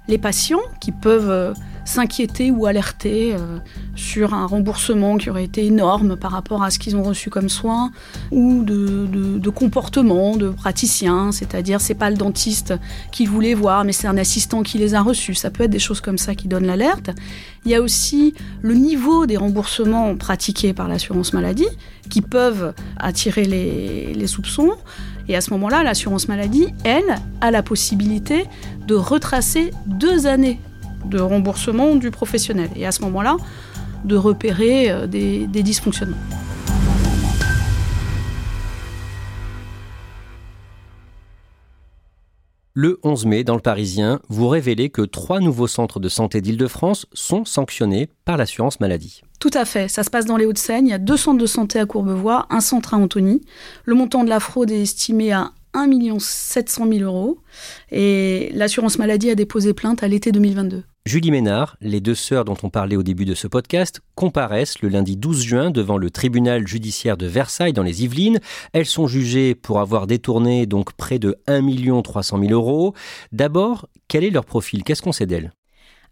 les 0.06 0.18
patients 0.18 0.60
qui 0.80 0.92
peuvent 0.92 1.30
euh, 1.30 1.52
s'inquiéter 1.84 2.50
ou 2.50 2.66
alerter 2.66 3.34
euh, 3.34 3.58
sur 3.96 4.34
un 4.34 4.46
remboursement 4.46 5.16
qui 5.16 5.30
aurait 5.30 5.44
été 5.44 5.64
énorme 5.64 6.16
par 6.16 6.32
rapport 6.32 6.62
à 6.62 6.70
ce 6.70 6.78
qu'ils 6.78 6.96
ont 6.96 7.02
reçu 7.02 7.30
comme 7.30 7.48
soins, 7.48 7.90
ou 8.30 8.62
de, 8.64 9.06
de, 9.38 9.50
comportement 9.50 10.36
de 10.36 10.50
praticiens, 10.50 11.32
c'est-à-dire 11.32 11.80
c'est 11.80 11.94
pas 11.94 12.10
le 12.10 12.16
dentiste 12.16 12.74
qu'ils 13.10 13.28
voulaient 13.28 13.54
voir, 13.54 13.84
mais 13.84 13.92
c'est 13.92 14.06
un 14.06 14.16
assistant 14.16 14.62
qui 14.62 14.78
les 14.78 14.94
a 14.94 15.02
reçus. 15.02 15.34
Ça 15.34 15.50
peut 15.50 15.64
être 15.64 15.70
des 15.70 15.78
choses 15.78 16.00
comme 16.00 16.18
ça 16.18 16.34
qui 16.34 16.48
donnent 16.48 16.66
l'alerte. 16.66 17.10
Il 17.64 17.70
y 17.70 17.74
a 17.74 17.82
aussi 17.82 18.34
le 18.62 18.74
niveau 18.74 19.26
des 19.26 19.36
remboursements 19.36 20.16
pratiqués 20.16 20.72
par 20.72 20.88
l'assurance 20.88 21.32
maladie 21.32 21.68
qui 22.08 22.22
peuvent 22.22 22.74
attirer 22.98 23.44
les 23.44 24.26
soupçons. 24.26 24.72
Et 25.28 25.36
à 25.36 25.40
ce 25.40 25.50
moment-là, 25.50 25.84
l'assurance 25.84 26.26
maladie, 26.26 26.68
elle, 26.84 27.14
a 27.40 27.50
la 27.50 27.62
possibilité 27.62 28.46
de 28.86 28.94
retracer 28.96 29.70
deux 29.86 30.26
années 30.26 30.58
de 31.04 31.18
remboursement 31.18 31.94
du 31.96 32.10
professionnel. 32.10 32.70
Et 32.76 32.86
à 32.86 32.92
ce 32.92 33.02
moment-là, 33.02 33.36
de 34.04 34.16
repérer 34.16 35.06
des 35.08 35.62
dysfonctionnements. 35.62 36.16
Le 42.72 43.00
11 43.02 43.26
mai, 43.26 43.42
dans 43.42 43.56
le 43.56 43.60
Parisien, 43.60 44.20
vous 44.28 44.48
révélez 44.48 44.90
que 44.90 45.02
trois 45.02 45.40
nouveaux 45.40 45.66
centres 45.66 45.98
de 45.98 46.08
santé 46.08 46.40
d'Île-de-France 46.40 47.06
sont 47.12 47.44
sanctionnés 47.44 48.08
par 48.24 48.36
l'assurance 48.36 48.78
maladie. 48.78 49.22
Tout 49.40 49.50
à 49.54 49.64
fait, 49.64 49.88
ça 49.88 50.04
se 50.04 50.08
passe 50.08 50.24
dans 50.24 50.36
les 50.36 50.46
Hauts-de-Seine. 50.46 50.86
Il 50.86 50.90
y 50.90 50.94
a 50.94 50.98
deux 50.98 51.16
centres 51.16 51.40
de 51.40 51.46
santé 51.46 51.80
à 51.80 51.84
Courbevoie, 51.84 52.46
un 52.48 52.60
centre 52.60 52.94
à 52.94 52.96
Antony. 52.96 53.40
Le 53.84 53.94
montant 53.94 54.22
de 54.22 54.28
la 54.28 54.38
fraude 54.38 54.70
est 54.70 54.82
estimé 54.82 55.32
à 55.32 55.50
1 55.74 56.18
700 56.20 56.88
000 56.90 57.00
euros 57.00 57.38
et 57.90 58.50
l'assurance 58.54 58.98
maladie 58.98 59.30
a 59.30 59.34
déposé 59.34 59.74
plainte 59.74 60.02
à 60.02 60.08
l'été 60.08 60.30
2022. 60.32 60.84
Julie 61.06 61.30
Ménard, 61.30 61.76
les 61.80 62.02
deux 62.02 62.14
sœurs 62.14 62.44
dont 62.44 62.58
on 62.62 62.68
parlait 62.68 62.96
au 62.96 63.02
début 63.02 63.24
de 63.24 63.34
ce 63.34 63.46
podcast, 63.46 64.02
comparaissent 64.14 64.82
le 64.82 64.90
lundi 64.90 65.16
12 65.16 65.42
juin 65.42 65.70
devant 65.70 65.96
le 65.96 66.10
tribunal 66.10 66.68
judiciaire 66.68 67.16
de 67.16 67.26
Versailles 67.26 67.72
dans 67.72 67.82
les 67.82 68.04
Yvelines. 68.04 68.38
Elles 68.74 68.84
sont 68.84 69.06
jugées 69.06 69.54
pour 69.54 69.80
avoir 69.80 70.06
détourné 70.06 70.66
donc 70.66 70.92
près 70.92 71.18
de 71.18 71.36
1 71.46 72.02
300 72.02 72.38
000 72.40 72.52
euros. 72.52 72.94
D'abord, 73.32 73.88
quel 74.08 74.24
est 74.24 74.30
leur 74.30 74.44
profil? 74.44 74.84
Qu'est-ce 74.84 75.00
qu'on 75.00 75.12
sait 75.12 75.26
d'elles? 75.26 75.52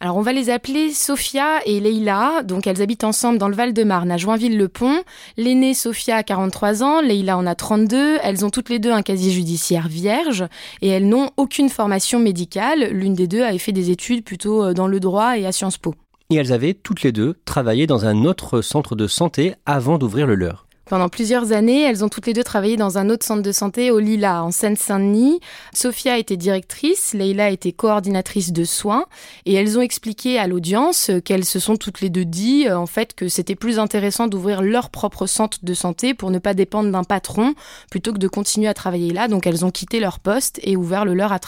Alors 0.00 0.16
on 0.16 0.22
va 0.22 0.32
les 0.32 0.48
appeler 0.48 0.92
Sophia 0.92 1.58
et 1.66 1.80
Leïla, 1.80 2.44
donc 2.44 2.68
elles 2.68 2.80
habitent 2.80 3.02
ensemble 3.02 3.36
dans 3.36 3.48
le 3.48 3.56
Val-de-Marne, 3.56 4.12
à 4.12 4.16
Joinville-le-Pont. 4.16 5.02
L'aînée 5.36 5.74
Sophia 5.74 6.16
a 6.16 6.22
43 6.22 6.84
ans, 6.84 7.00
Leïla 7.00 7.36
en 7.36 7.46
a 7.46 7.56
32, 7.56 8.18
elles 8.22 8.44
ont 8.44 8.50
toutes 8.50 8.68
les 8.68 8.78
deux 8.78 8.92
un 8.92 9.02
casier 9.02 9.32
judiciaire 9.32 9.88
vierge 9.88 10.44
et 10.82 10.88
elles 10.88 11.08
n'ont 11.08 11.30
aucune 11.36 11.68
formation 11.68 12.20
médicale. 12.20 12.90
L'une 12.92 13.14
des 13.14 13.26
deux 13.26 13.42
a 13.42 13.58
fait 13.58 13.72
des 13.72 13.90
études 13.90 14.22
plutôt 14.22 14.62
euh, 14.62 14.72
dans 14.72 14.86
le 14.86 15.00
droit 15.00 15.36
et 15.36 15.46
à 15.46 15.50
Sciences 15.50 15.78
Po. 15.78 15.96
Et 16.30 16.36
elles 16.36 16.52
avaient 16.52 16.74
toutes 16.74 17.02
les 17.02 17.10
deux 17.10 17.34
travaillé 17.44 17.88
dans 17.88 18.04
un 18.04 18.24
autre 18.24 18.60
centre 18.60 18.94
de 18.94 19.08
santé 19.08 19.54
avant 19.66 19.98
d'ouvrir 19.98 20.28
le 20.28 20.36
leur. 20.36 20.67
Pendant 20.88 21.10
plusieurs 21.10 21.52
années, 21.52 21.82
elles 21.82 22.02
ont 22.02 22.08
toutes 22.08 22.26
les 22.26 22.32
deux 22.32 22.42
travaillé 22.42 22.78
dans 22.78 22.96
un 22.96 23.10
autre 23.10 23.26
centre 23.26 23.42
de 23.42 23.52
santé 23.52 23.90
au 23.90 23.98
Lila, 23.98 24.42
en 24.42 24.50
Seine-Saint-Denis. 24.50 25.38
Sophia 25.74 26.16
était 26.16 26.38
directrice, 26.38 27.12
Leila 27.12 27.50
était 27.50 27.72
coordinatrice 27.72 28.54
de 28.54 28.64
soins, 28.64 29.04
et 29.44 29.52
elles 29.52 29.76
ont 29.76 29.82
expliqué 29.82 30.38
à 30.38 30.46
l'audience 30.46 31.10
qu'elles 31.26 31.44
se 31.44 31.58
sont 31.58 31.76
toutes 31.76 32.00
les 32.00 32.08
deux 32.08 32.24
dit, 32.24 32.66
euh, 32.66 32.78
en 32.78 32.86
fait, 32.86 33.12
que 33.12 33.28
c'était 33.28 33.54
plus 33.54 33.78
intéressant 33.78 34.28
d'ouvrir 34.28 34.62
leur 34.62 34.88
propre 34.88 35.26
centre 35.26 35.58
de 35.62 35.74
santé 35.74 36.14
pour 36.14 36.30
ne 36.30 36.38
pas 36.38 36.54
dépendre 36.54 36.90
d'un 36.90 37.04
patron, 37.04 37.54
plutôt 37.90 38.14
que 38.14 38.18
de 38.18 38.28
continuer 38.28 38.68
à 38.68 38.74
travailler 38.74 39.12
là. 39.12 39.28
Donc 39.28 39.46
elles 39.46 39.66
ont 39.66 39.70
quitté 39.70 40.00
leur 40.00 40.20
poste 40.20 40.58
et 40.62 40.74
ouvert 40.74 41.04
le 41.04 41.12
leur 41.12 41.32
à. 41.32 41.40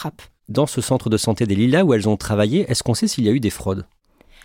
Dans 0.49 0.67
ce 0.67 0.81
centre 0.81 1.09
de 1.09 1.17
santé 1.17 1.47
des 1.47 1.55
Lilas 1.55 1.83
où 1.83 1.95
elles 1.95 2.07
ont 2.07 2.17
travaillé, 2.17 2.69
est-ce 2.69 2.83
qu'on 2.83 2.93
sait 2.93 3.07
s'il 3.07 3.25
y 3.25 3.29
a 3.29 3.31
eu 3.31 3.39
des 3.39 3.49
fraudes? 3.49 3.85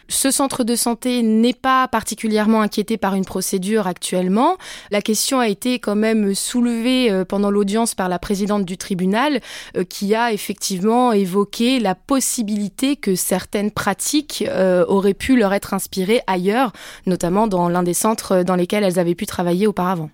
Ce 0.09 0.31
centre 0.31 0.65
de 0.65 0.75
santé 0.75 1.23
n'est 1.23 1.53
pas 1.53 1.89
particulièrement 1.89 2.63
inquiété 2.63 2.97
par 2.97 3.15
une 3.15 3.25
procédure 3.25 3.87
actuellement. 3.87 4.57
La 4.91 5.03
question 5.03 5.41
a 5.41 5.49
été 5.49 5.79
quand 5.79 5.97
même 5.97 6.35
soulevée 6.35 7.11
euh, 7.11 7.25
pendant 7.25 7.51
l'audience 7.51 7.95
par 7.95 8.09
la 8.09 8.19
présidente 8.19 8.65
du 8.65 8.77
tribunal 8.77 9.41
euh, 9.77 9.85
qui 9.85 10.15
a 10.15 10.33
effectivement 10.33 11.13
évoqué 11.13 11.81
la 11.81 11.95
possibilité 11.95 12.97
que 12.97 13.15
certaines 13.15 13.71
pratiques 13.71 14.45
euh, 14.49 14.85
auraient 14.89 15.15
pu 15.15 15.37
leur 15.37 15.53
être 15.53 15.75
inspirées 15.75 16.21
ailleurs, 16.27 16.73
notamment 17.07 17.47
dans 17.47 17.69
l'un 17.69 17.83
des 17.83 17.95
centres 17.95 18.43
dans 18.43 18.57
lesquels 18.57 18.85
elles 18.85 18.99
avaient 18.99 19.15
pu 19.15 19.27
travailler 19.27 19.67
auparavant. 19.67 20.11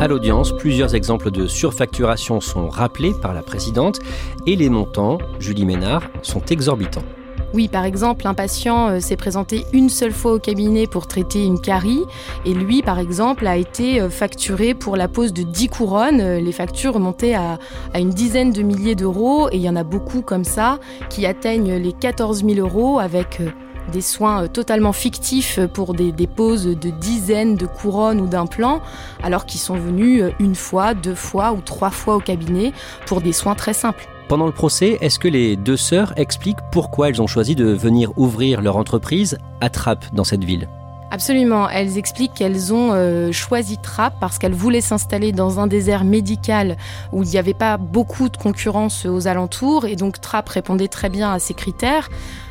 À 0.00 0.08
l'audience, 0.08 0.56
plusieurs 0.56 0.94
exemples 0.94 1.30
de 1.30 1.46
surfacturation 1.46 2.40
sont 2.40 2.68
rappelés 2.68 3.12
par 3.20 3.34
la 3.34 3.42
présidente 3.42 3.98
et 4.46 4.56
les 4.56 4.70
montants, 4.70 5.18
Julie 5.38 5.66
Ménard, 5.66 6.04
sont 6.22 6.42
exorbitants. 6.46 7.04
Oui, 7.52 7.66
par 7.66 7.84
exemple, 7.84 8.28
un 8.28 8.34
patient 8.34 8.88
euh, 8.88 9.00
s'est 9.00 9.16
présenté 9.16 9.66
une 9.72 9.88
seule 9.88 10.12
fois 10.12 10.34
au 10.34 10.38
cabinet 10.38 10.86
pour 10.86 11.08
traiter 11.08 11.44
une 11.44 11.60
carie 11.60 12.04
et 12.44 12.54
lui, 12.54 12.80
par 12.80 13.00
exemple, 13.00 13.44
a 13.48 13.56
été 13.56 14.00
euh, 14.00 14.08
facturé 14.08 14.72
pour 14.72 14.96
la 14.96 15.08
pose 15.08 15.32
de 15.32 15.42
10 15.42 15.68
couronnes. 15.68 16.20
Euh, 16.20 16.40
les 16.40 16.52
factures 16.52 16.94
remontaient 16.94 17.34
à, 17.34 17.58
une 17.98 18.10
dizaine 18.10 18.52
de 18.52 18.62
milliers 18.62 18.94
d'euros 18.94 19.48
et 19.50 19.56
il 19.56 19.62
y 19.62 19.68
en 19.68 19.74
a 19.74 19.82
beaucoup 19.82 20.22
comme 20.22 20.44
ça 20.44 20.78
qui 21.08 21.26
atteignent 21.26 21.74
les 21.74 21.92
14 21.92 22.44
000 22.44 22.60
euros 22.60 23.00
avec 23.00 23.42
des 23.90 24.00
soins 24.00 24.46
totalement 24.46 24.92
fictifs 24.92 25.58
pour 25.74 25.94
des, 25.94 26.12
des, 26.12 26.28
poses 26.28 26.66
de 26.66 26.90
dizaines 26.90 27.56
de 27.56 27.66
couronnes 27.66 28.20
ou 28.20 28.28
d'implants, 28.28 28.80
alors 29.24 29.44
qu'ils 29.44 29.60
sont 29.60 29.74
venus 29.74 30.22
une 30.38 30.54
fois, 30.54 30.94
deux 30.94 31.16
fois 31.16 31.52
ou 31.52 31.60
trois 31.60 31.90
fois 31.90 32.14
au 32.14 32.20
cabinet 32.20 32.72
pour 33.06 33.20
des 33.20 33.32
soins 33.32 33.56
très 33.56 33.74
simples. 33.74 34.08
Pendant 34.30 34.46
le 34.46 34.52
procès, 34.52 34.96
est-ce 35.00 35.18
que 35.18 35.26
les 35.26 35.56
deux 35.56 35.76
sœurs 35.76 36.12
expliquent 36.16 36.60
pourquoi 36.70 37.08
elles 37.08 37.20
ont 37.20 37.26
choisi 37.26 37.56
de 37.56 37.64
venir 37.64 38.16
ouvrir 38.16 38.62
leur 38.62 38.76
entreprise 38.76 39.38
à 39.60 39.70
Trappes 39.70 40.14
dans 40.14 40.22
cette 40.22 40.44
ville? 40.44 40.68
Absolument. 41.12 41.68
Elles 41.68 41.98
expliquent 41.98 42.34
qu'elles 42.34 42.72
ont 42.72 42.90
euh, 42.92 43.32
choisi 43.32 43.78
Trappes 43.78 44.14
parce 44.20 44.38
qu'elles 44.38 44.54
voulaient 44.54 44.80
s'installer 44.80 45.32
dans 45.32 45.58
un 45.58 45.66
désert 45.66 46.04
médical 46.04 46.76
où 47.12 47.24
il 47.24 47.28
n'y 47.28 47.38
avait 47.38 47.54
pas 47.54 47.76
beaucoup 47.78 48.28
de 48.28 48.36
concurrence 48.36 49.06
aux 49.06 49.26
alentours 49.26 49.86
et 49.86 49.96
donc 49.96 50.20
Trappes 50.20 50.48
répondait 50.48 50.88
très 50.88 51.08
bien 51.08 51.32
à 51.32 51.40
ces 51.40 51.54
critères. 51.54 52.08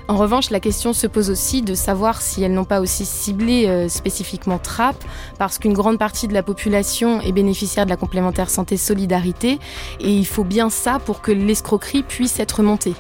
En 0.10 0.18
revanche, 0.18 0.50
la 0.50 0.60
question 0.60 0.92
se 0.92 1.06
pose 1.06 1.30
aussi 1.30 1.62
de 1.62 1.76
savoir 1.76 2.22
si 2.22 2.42
elles 2.42 2.52
n'ont 2.52 2.66
pas 2.66 2.82
aussi 2.82 3.06
ciblé 3.06 3.68
euh, 3.68 3.88
spécifiquement 3.88 4.58
Trappes, 4.58 5.04
parce 5.38 5.60
qu'une 5.60 5.74
grande 5.74 6.00
partie 6.00 6.28
de 6.28 6.34
la 6.34 6.42
population 6.42 7.22
est 7.22 7.32
bénéficiaire 7.32 7.86
de 7.86 7.92
la 7.92 7.96
complémentaire 7.96 8.50
santé 8.50 8.76
solidarité, 8.76 9.60
et 10.00 10.10
il 10.12 10.26
faut 10.26 10.44
bien 10.44 10.72
ça 10.72 10.98
pour 10.98 11.22
que 11.22 11.32
l'escroquerie 11.32 12.02
puisse 12.02 12.40
être 12.40 12.64
montée. 12.64 12.96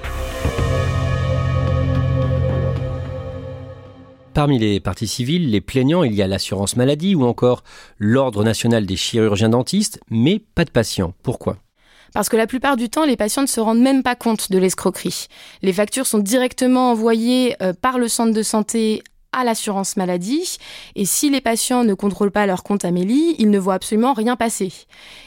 Parmi 4.33 4.59
les 4.59 4.79
parties 4.79 5.07
civiles, 5.07 5.49
les 5.49 5.61
plaignants, 5.61 6.03
il 6.03 6.13
y 6.13 6.21
a 6.21 6.27
l'assurance 6.27 6.75
maladie 6.75 7.15
ou 7.15 7.25
encore 7.25 7.63
l'Ordre 7.97 8.43
national 8.43 8.85
des 8.85 8.95
chirurgiens 8.95 9.49
dentistes, 9.49 9.99
mais 10.09 10.39
pas 10.39 10.65
de 10.65 10.69
patients. 10.69 11.13
Pourquoi? 11.23 11.57
Parce 12.13 12.29
que 12.29 12.37
la 12.37 12.47
plupart 12.47 12.77
du 12.77 12.89
temps, 12.89 13.05
les 13.05 13.17
patients 13.17 13.41
ne 13.41 13.47
se 13.47 13.59
rendent 13.59 13.81
même 13.81 14.03
pas 14.03 14.15
compte 14.15 14.51
de 14.51 14.57
l'escroquerie. 14.57 15.27
Les 15.61 15.73
factures 15.73 16.07
sont 16.07 16.19
directement 16.19 16.91
envoyées 16.91 17.55
euh, 17.61 17.73
par 17.73 17.97
le 17.97 18.07
centre 18.07 18.33
de 18.33 18.43
santé 18.43 19.03
à 19.31 19.43
l'assurance 19.43 19.95
maladie. 19.95 20.57
Et 20.95 21.05
si 21.05 21.29
les 21.29 21.41
patients 21.41 21.83
ne 21.83 21.93
contrôlent 21.93 22.31
pas 22.31 22.45
leur 22.45 22.63
compte 22.63 22.85
Amélie, 22.85 23.35
ils 23.37 23.49
ne 23.49 23.59
voient 23.59 23.75
absolument 23.75 24.13
rien 24.13 24.35
passer. 24.35 24.71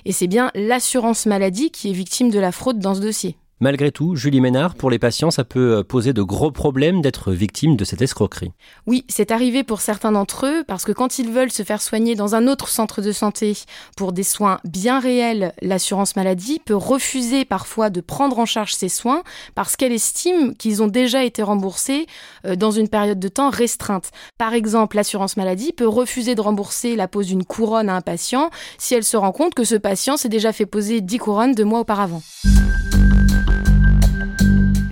Et 0.04 0.12
c'est 0.12 0.26
bien 0.26 0.50
l'assurance 0.54 1.26
maladie 1.26 1.70
qui 1.70 1.90
est 1.90 1.94
victime 1.94 2.30
de 2.30 2.38
la 2.38 2.52
fraude 2.52 2.78
dans 2.78 2.94
ce 2.94 3.00
dossier. 3.00 3.36
Malgré 3.62 3.92
tout, 3.92 4.16
Julie 4.16 4.40
Ménard, 4.40 4.74
pour 4.74 4.90
les 4.90 4.98
patients, 4.98 5.30
ça 5.30 5.44
peut 5.44 5.76
euh, 5.76 5.84
poser 5.84 6.12
de 6.12 6.22
gros 6.22 6.50
problèmes 6.50 7.00
d'être 7.00 7.30
victime 7.30 7.76
de 7.76 7.84
cette 7.84 8.02
escroquerie. 8.02 8.50
Oui, 8.88 9.04
c'est 9.08 9.30
arrivé 9.30 9.62
pour 9.62 9.80
certains 9.80 10.10
d'entre 10.10 10.46
eux 10.46 10.64
parce 10.66 10.84
que 10.84 10.90
quand 10.90 11.20
ils 11.20 11.30
veulent 11.30 11.52
se 11.52 11.62
faire 11.62 11.80
soigner 11.80 12.16
dans 12.16 12.34
un 12.34 12.48
autre 12.48 12.66
centre 12.66 13.00
de 13.00 13.12
santé 13.12 13.56
pour 13.96 14.12
des 14.12 14.24
soins 14.24 14.58
bien 14.64 14.98
réels, 14.98 15.52
l'assurance 15.62 16.16
maladie 16.16 16.58
peut 16.58 16.74
refuser 16.74 17.44
parfois 17.44 17.88
de 17.88 18.00
prendre 18.00 18.40
en 18.40 18.46
charge 18.46 18.74
ces 18.74 18.88
soins 18.88 19.22
parce 19.54 19.76
qu'elle 19.76 19.92
estime 19.92 20.56
qu'ils 20.56 20.82
ont 20.82 20.88
déjà 20.88 21.22
été 21.22 21.44
remboursés 21.44 22.08
euh, 22.44 22.56
dans 22.56 22.72
une 22.72 22.88
période 22.88 23.20
de 23.20 23.28
temps 23.28 23.50
restreinte. 23.50 24.10
Par 24.38 24.54
exemple, 24.54 24.96
l'assurance 24.96 25.36
maladie 25.36 25.72
peut 25.72 25.86
refuser 25.86 26.34
de 26.34 26.40
rembourser 26.40 26.96
la 26.96 27.06
pose 27.06 27.28
d'une 27.28 27.44
couronne 27.44 27.88
à 27.88 27.94
un 27.94 28.00
patient 28.00 28.50
si 28.76 28.96
elle 28.96 29.04
se 29.04 29.16
rend 29.16 29.30
compte 29.30 29.54
que 29.54 29.62
ce 29.62 29.76
patient 29.76 30.16
s'est 30.16 30.28
déjà 30.28 30.52
fait 30.52 30.66
poser 30.66 31.00
10 31.00 31.18
couronnes 31.18 31.54
deux 31.54 31.64
mois 31.64 31.78
auparavant. 31.78 32.22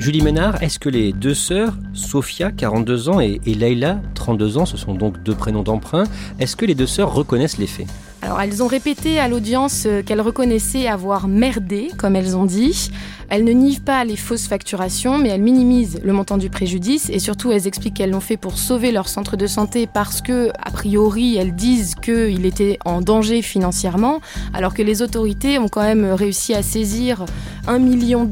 Julie 0.01 0.23
Ménard, 0.23 0.63
est-ce 0.63 0.79
que 0.79 0.89
les 0.89 1.13
deux 1.13 1.35
sœurs, 1.35 1.75
Sophia, 1.93 2.51
42 2.51 3.11
ans, 3.11 3.21
et, 3.21 3.39
et 3.45 3.55
Leïla, 3.55 4.01
32 4.15 4.57
ans, 4.57 4.65
ce 4.65 4.79
sont 4.79 4.95
donc 4.95 5.23
deux 5.23 5.35
prénoms 5.35 5.63
d'emprunt, 5.63 6.05
est-ce 6.39 6.57
que 6.57 6.65
les 6.65 6.75
deux 6.75 6.87
sœurs 6.87 7.13
reconnaissent 7.13 7.59
les 7.59 7.67
faits? 7.67 7.87
Alors 8.23 8.41
elles 8.41 8.63
ont 8.63 8.67
répété 8.67 9.19
à 9.19 9.29
l'audience 9.29 9.85
euh, 9.87 10.03
qu'elles 10.03 10.23
reconnaissaient 10.23 10.87
avoir 10.87 11.29
merdé, 11.29 11.89
comme 11.99 12.17
elles 12.17 12.35
ont 12.35 12.47
dit. 12.47 12.91
Elles 13.31 13.45
ne 13.45 13.53
nivent 13.53 13.83
pas 13.83 14.05
les 14.05 14.17
fausses 14.17 14.49
facturations, 14.49 15.17
mais 15.17 15.29
elles 15.29 15.41
minimisent 15.41 16.01
le 16.03 16.13
montant 16.13 16.37
du 16.37 16.51
préjudice 16.51 17.09
et 17.11 17.21
surtout 17.21 17.53
elles 17.53 17.69
expliquent 17.69 17.95
qu'elles 17.95 18.11
l'ont 18.11 18.19
fait 18.19 18.37
pour 18.37 18.59
sauver 18.59 18.91
leur 18.91 19.09
centre 19.09 19.37
de 19.37 19.47
santé 19.47 19.87
parce 19.87 20.21
que, 20.21 20.51
a 20.59 20.71
priori, 20.73 21.37
elles 21.37 21.55
disent 21.55 21.95
qu'il 21.95 22.45
était 22.45 22.79
en 22.85 23.01
danger 23.01 23.41
financièrement, 23.41 24.21
alors 24.53 24.75
que 24.75 24.83
les 24.83 25.01
autorités 25.01 25.61
ont 25.61 25.69
quand 25.69 25.83
même 25.83 26.05
réussi 26.07 26.55
à 26.55 26.63
saisir 26.65 27.25
1,2 27.69 27.79
million 27.79 28.29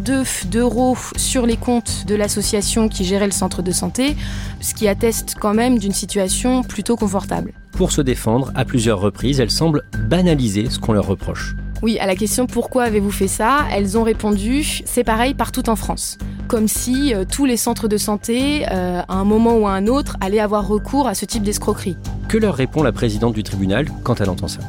d'euros 0.47 0.97
sur 1.17 1.47
les 1.47 1.57
comptes 1.57 2.05
de 2.09 2.17
l'association 2.17 2.89
qui 2.89 3.05
gérait 3.05 3.27
le 3.27 3.33
centre 3.33 3.63
de 3.63 3.71
santé, 3.71 4.17
ce 4.61 4.75
qui 4.75 4.89
atteste 4.89 5.37
quand 5.39 5.55
même 5.55 5.79
d'une 5.79 5.93
situation 5.93 6.65
plutôt 6.65 6.97
confortable. 6.97 7.53
Pour 7.71 7.93
se 7.93 8.01
défendre, 8.01 8.51
à 8.57 8.65
plusieurs 8.65 8.99
reprises, 8.99 9.39
elles 9.39 9.53
semblent 9.53 9.85
banaliser 10.09 10.69
ce 10.69 10.81
qu'on 10.81 10.93
leur 10.93 11.07
reproche. 11.07 11.55
Oui, 11.81 11.99
à 12.01 12.07
la 12.07 12.17
question 12.17 12.47
pourquoi 12.47 12.85
avez-vous 12.85 13.11
fait 13.11 13.29
ça, 13.29 13.61
elles 13.73 13.97
ont 13.97 14.03
répondu 14.03 14.65
c'est 14.85 15.05
pareil 15.05 15.35
partout 15.35 15.69
en 15.71 15.77
France. 15.77 16.19
Comme 16.49 16.67
si 16.67 17.15
euh, 17.15 17.25
tous 17.31 17.45
les 17.45 17.57
centres 17.57 17.89
de 17.89 17.97
santé, 17.97 18.67
euh, 18.71 19.03
à 19.07 19.15
un 19.15 19.25
moment 19.25 19.57
ou 19.57 19.67
à 19.69 19.73
un 19.73 19.87
autre, 19.87 20.17
allaient 20.21 20.41
avoir 20.41 20.67
recours 20.67 21.07
à 21.07 21.15
ce 21.15 21.25
type 21.25 21.43
d'escroquerie. 21.43 21.97
Que 22.27 22.37
leur 22.37 22.55
répond 22.55 22.83
la 22.83 22.91
présidente 22.91 23.35
du 23.35 23.43
tribunal 23.43 23.87
quand 24.03 24.21
elle 24.21 24.31
entend 24.31 24.49
ça? 24.49 24.61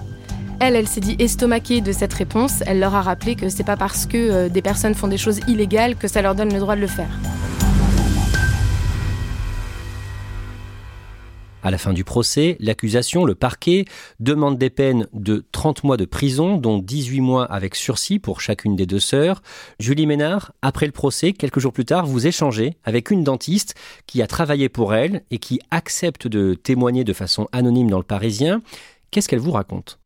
Elle, 0.59 0.75
elle 0.75 0.87
s'est 0.87 0.99
dit 0.99 1.15
estomaquée 1.19 1.81
de 1.81 1.91
cette 1.93 2.13
réponse. 2.13 2.63
Elle 2.67 2.79
leur 2.79 2.93
a 2.93 3.01
rappelé 3.01 3.35
que 3.35 3.49
c'est 3.49 3.63
pas 3.63 3.77
parce 3.77 4.05
que 4.05 4.17
euh, 4.17 4.49
des 4.49 4.61
personnes 4.61 4.93
font 4.93 5.07
des 5.07 5.17
choses 5.17 5.39
illégales 5.47 5.95
que 5.95 6.07
ça 6.07 6.21
leur 6.21 6.35
donne 6.35 6.53
le 6.53 6.59
droit 6.59 6.75
de 6.75 6.81
le 6.81 6.87
faire. 6.87 7.09
À 11.69 11.71
la 11.71 11.77
fin 11.77 11.93
du 11.93 12.03
procès, 12.03 12.57
l'accusation, 12.59 13.25
le 13.25 13.35
parquet, 13.35 13.85
demande 14.19 14.57
des 14.57 14.71
peines 14.71 15.07
de 15.13 15.45
30 15.51 15.83
mois 15.83 15.97
de 15.97 16.05
prison, 16.05 16.57
dont 16.57 16.79
18 16.79 17.21
mois 17.21 17.45
avec 17.45 17.75
sursis 17.75 18.17
pour 18.17 18.41
chacune 18.41 18.75
des 18.75 18.87
deux 18.87 18.99
sœurs. 18.99 19.43
Julie 19.79 20.07
Ménard, 20.07 20.51
après 20.63 20.87
le 20.87 20.91
procès, 20.91 21.31
quelques 21.31 21.59
jours 21.59 21.71
plus 21.71 21.85
tard, 21.85 22.07
vous 22.07 22.25
échangez 22.25 22.73
avec 22.85 23.11
une 23.11 23.23
dentiste 23.23 23.75
qui 24.07 24.23
a 24.23 24.25
travaillé 24.25 24.67
pour 24.67 24.95
elle 24.95 25.21
et 25.29 25.37
qui 25.37 25.59
accepte 25.69 26.25
de 26.25 26.55
témoigner 26.55 27.03
de 27.03 27.13
façon 27.13 27.47
anonyme 27.51 27.91
dans 27.91 27.99
le 27.99 28.03
Parisien. 28.03 28.63
Qu'est-ce 29.11 29.29
qu'elle 29.29 29.37
vous 29.37 29.51
raconte? 29.51 29.99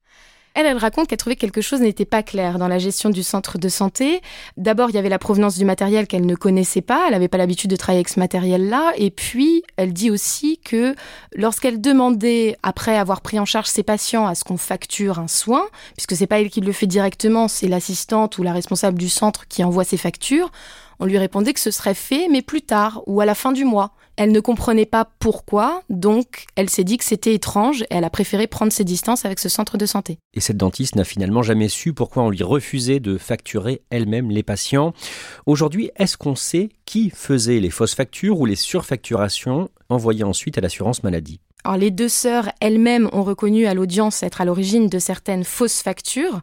Elle, 0.56 0.68
elle 0.68 0.78
raconte 0.78 1.08
qu'elle 1.08 1.18
trouvait 1.18 1.36
que 1.36 1.42
quelque 1.42 1.62
chose 1.62 1.82
n'était 1.82 2.06
pas 2.06 2.22
clair 2.22 2.60
dans 2.60 2.68
la 2.68 2.78
gestion 2.78 3.10
du 3.10 3.24
centre 3.24 3.58
de 3.58 3.70
santé. 3.70 4.22
D'abord, 4.56 4.90
il 4.90 4.96
y 4.96 5.00
avait 5.00 5.10
la 5.10 5.18
provenance 5.18 5.58
du 5.58 5.66
matériel 5.66 6.06
qu'elle 6.06 6.26
ne 6.26 6.36
connaissait 6.36 6.82
pas. 6.82 7.06
Elle 7.08 7.14
n'avait 7.14 7.28
pas 7.28 7.38
l'habitude 7.38 7.72
de 7.72 7.76
travailler 7.76 8.00
avec 8.00 8.10
ce 8.10 8.20
matériel-là. 8.20 8.94
Et 8.98 9.10
puis, 9.10 9.64
elle 9.78 9.94
dit 9.94 10.12
aussi 10.12 10.60
que 10.64 10.96
lorsqu'elle 11.36 11.82
demandait, 11.82 12.56
après 12.62 12.96
avoir 12.98 13.22
pris 13.22 13.40
en 13.40 13.46
charge 13.46 13.68
ses 13.68 13.84
patients, 13.84 14.28
à 14.28 14.36
ce 14.36 14.44
qu'on 14.44 14.58
facture 14.58 15.18
un 15.18 15.28
soin, 15.28 15.66
puisque 15.96 16.16
c'est 16.16 16.28
pas 16.28 16.40
elle 16.40 16.50
qui 16.50 16.62
le 16.62 16.72
fait 16.72 16.88
directement, 16.88 17.48
c'est 17.48 17.68
l'assistante 17.68 18.38
ou 18.38 18.44
la 18.44 18.54
responsable 18.54 19.00
du 19.00 19.10
centre 19.10 19.48
qui 19.48 19.64
envoie 19.64 19.84
ses 19.84 19.98
factures, 19.98 20.52
on 21.00 21.06
lui 21.06 21.18
répondait 21.18 21.54
que 21.54 21.60
ce 21.60 21.72
serait 21.72 21.96
fait, 21.96 22.28
mais 22.30 22.42
plus 22.42 22.62
tard 22.62 23.02
ou 23.08 23.20
à 23.22 23.26
la 23.26 23.36
fin 23.36 23.52
du 23.52 23.66
mois. 23.66 23.92
Elle 24.16 24.32
ne 24.32 24.40
comprenait 24.40 24.86
pas 24.86 25.10
pourquoi, 25.18 25.82
donc 25.90 26.46
elle 26.56 26.70
s'est 26.70 26.84
dit 26.84 26.98
que 26.98 27.04
c'était 27.04 27.34
étrange 27.34 27.82
et 27.84 27.88
elle 27.90 28.04
a 28.04 28.12
préféré 28.12 28.46
prendre 28.46 28.72
ses 28.72 28.84
distances 28.84 29.26
avec 29.26 29.40
ce 29.40 29.50
centre 29.50 29.78
de 29.78 29.88
santé. 29.88 30.20
Et 30.36 30.40
cette 30.40 30.58
dentiste 30.58 30.96
n'a 30.96 31.04
finalement 31.04 31.42
jamais 31.42 31.68
su 31.68 31.94
pourquoi 31.94 32.24
on 32.24 32.30
lui 32.30 32.44
refusait 32.44 33.00
de 33.00 33.18
facturer 33.18 33.82
elle-même 33.90 34.30
les 34.30 34.44
patients. 34.44 34.94
Aujourd'hui, 35.48 35.90
est-ce 35.96 36.18
qu'on 36.18 36.36
sait 36.36 36.70
qui 36.86 37.10
faisait 37.10 37.60
les 37.60 37.72
fausses 37.72 37.96
factures 37.96 38.40
ou 38.40 38.46
les 38.46 38.56
surfacturations 38.56 39.70
envoyées 39.90 40.24
ensuite 40.24 40.60
à 40.60 40.62
l'assurance 40.62 41.02
maladie? 41.04 41.40
Alors, 41.64 41.78
les 41.78 41.92
deux 41.92 42.10
sœurs 42.10 42.50
elles-mêmes 42.60 43.10
ont 43.14 43.24
reconnu 43.24 43.68
à 43.68 43.74
l'audience 43.74 44.22
être 44.22 44.42
à 44.42 44.46
l'origine 44.46 44.90
de 44.90 45.00
certaines 45.00 45.46
fausses 45.46 45.82
factures. 45.82 46.42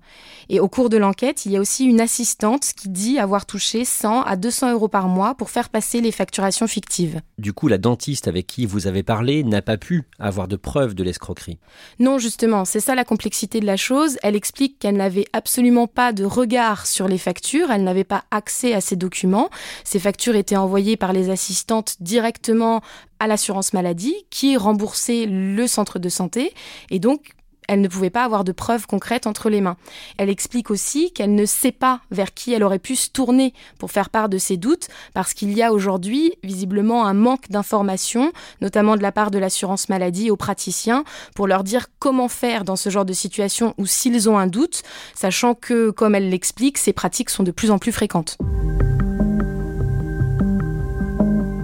Et 0.49 0.61
au 0.61 0.69
cours 0.69 0.89
de 0.89 0.97
l'enquête, 0.97 1.45
il 1.45 1.53
y 1.53 1.57
a 1.57 1.61
aussi 1.61 1.85
une 1.85 2.01
assistante 2.01 2.73
qui 2.75 2.89
dit 2.89 3.19
avoir 3.19 3.45
touché 3.45 3.85
100 3.85 4.23
à 4.23 4.37
200 4.37 4.73
euros 4.73 4.89
par 4.89 5.09
mois 5.09 5.35
pour 5.35 5.51
faire 5.51 5.69
passer 5.69 6.01
les 6.01 6.11
facturations 6.11 6.67
fictives. 6.67 7.21
Du 7.39 7.53
coup, 7.53 7.69
la 7.69 7.79
dentiste 7.79 8.29
avec 8.29 8.47
qui 8.47 8.65
vous 8.65 8.87
avez 8.87 9.03
parlé 9.03 9.45
n'a 9.45 9.63
pas 9.63 9.77
pu 9.77 10.05
avoir 10.19 10.49
de 10.49 10.57
preuves 10.57 10.95
de 10.95 11.05
l'escroquerie. 11.05 11.59
Non, 11.99 12.19
justement, 12.19 12.65
c'est 12.65 12.81
ça 12.81 12.95
la 12.95 13.05
complexité 13.05 13.61
de 13.61 13.67
la 13.67 13.77
chose. 13.77 14.19
Elle 14.23 14.37
explique 14.37 14.79
qu'elle 14.79 14.97
n'avait 14.97 15.27
absolument 15.35 15.87
pas 15.87 16.13
de 16.13 16.25
regard 16.25 16.87
sur 16.87 17.09
les 17.09 17.19
factures, 17.19 17.71
elle 17.71 17.85
n'avait 17.85 18.05
pas 18.05 18.25
accès 18.31 18.73
à 18.73 18.81
ces 18.81 18.97
documents. 18.97 19.51
Ces 19.85 19.99
factures 19.99 20.35
étaient 20.35 20.57
envoyées 20.57 20.97
par 20.97 21.13
les 21.13 21.29
assistantes 21.29 21.97
directement 22.01 22.81
à 23.21 23.27
l'assurance 23.27 23.73
maladie 23.73 24.15
qui 24.31 24.57
remboursait 24.57 25.27
le 25.27 25.67
centre 25.67 25.99
de 25.99 26.09
santé 26.09 26.53
et 26.91 26.99
donc 26.99 27.35
elle 27.71 27.81
ne 27.83 27.89
pouvait 27.89 28.11
pas 28.11 28.25
avoir 28.25 28.43
de 28.43 28.51
preuves 28.51 28.89
concrètes 28.89 29.29
entre 29.29 29.49
les 29.49 29.61
mains. 29.61 29.77
Elle 30.19 30.29
explique 30.29 30.73
aussi 30.73 31.13
qu'elle 31.13 31.37
ne 31.37 31.47
sait 31.47 31.71
pas 31.71 32.01
vers 32.11 32.35
qui 32.35 32.53
elle 32.53 32.65
aurait 32.65 32.81
pu 32.81 32.97
se 32.97 33.11
tourner 33.11 33.55
pour 33.79 33.93
faire 33.93 34.11
part 34.11 34.29
de 34.29 34.39
ses 34.39 34.57
doutes, 34.57 34.89
parce 35.15 35.35
qu'il 35.35 35.53
y 35.53 35.63
a 35.63 35.73
aujourd'hui 35.73 36.33
visiblement 36.43 37.07
un 37.07 37.15
manque 37.15 37.49
d'informations, 37.49 38.33
notamment 38.61 38.97
de 38.97 39.03
la 39.03 39.13
part 39.13 39.31
de 39.31 39.39
l'assurance 39.39 39.89
maladie 39.89 40.33
aux 40.33 40.37
praticiens, 40.37 41.05
pour 41.37 41.47
leur 41.47 41.63
dire 41.63 41.87
comment 42.01 42.29
faire 42.29 42.65
dans 42.65 42.75
ce 42.75 42.91
genre 42.91 43.05
de 43.05 43.13
situation 43.13 43.73
ou 43.79 43.87
s'ils 43.87 44.29
ont 44.29 44.37
un 44.37 44.49
doute, 44.49 44.83
sachant 45.15 45.55
que, 45.55 45.91
comme 45.91 46.17
elle 46.17 46.29
l'explique, 46.29 46.77
ces 46.77 46.93
pratiques 46.93 47.31
sont 47.31 47.45
de 47.45 47.53
plus 47.53 47.71
en 47.71 47.79
plus 47.79 47.93
fréquentes. 47.93 48.37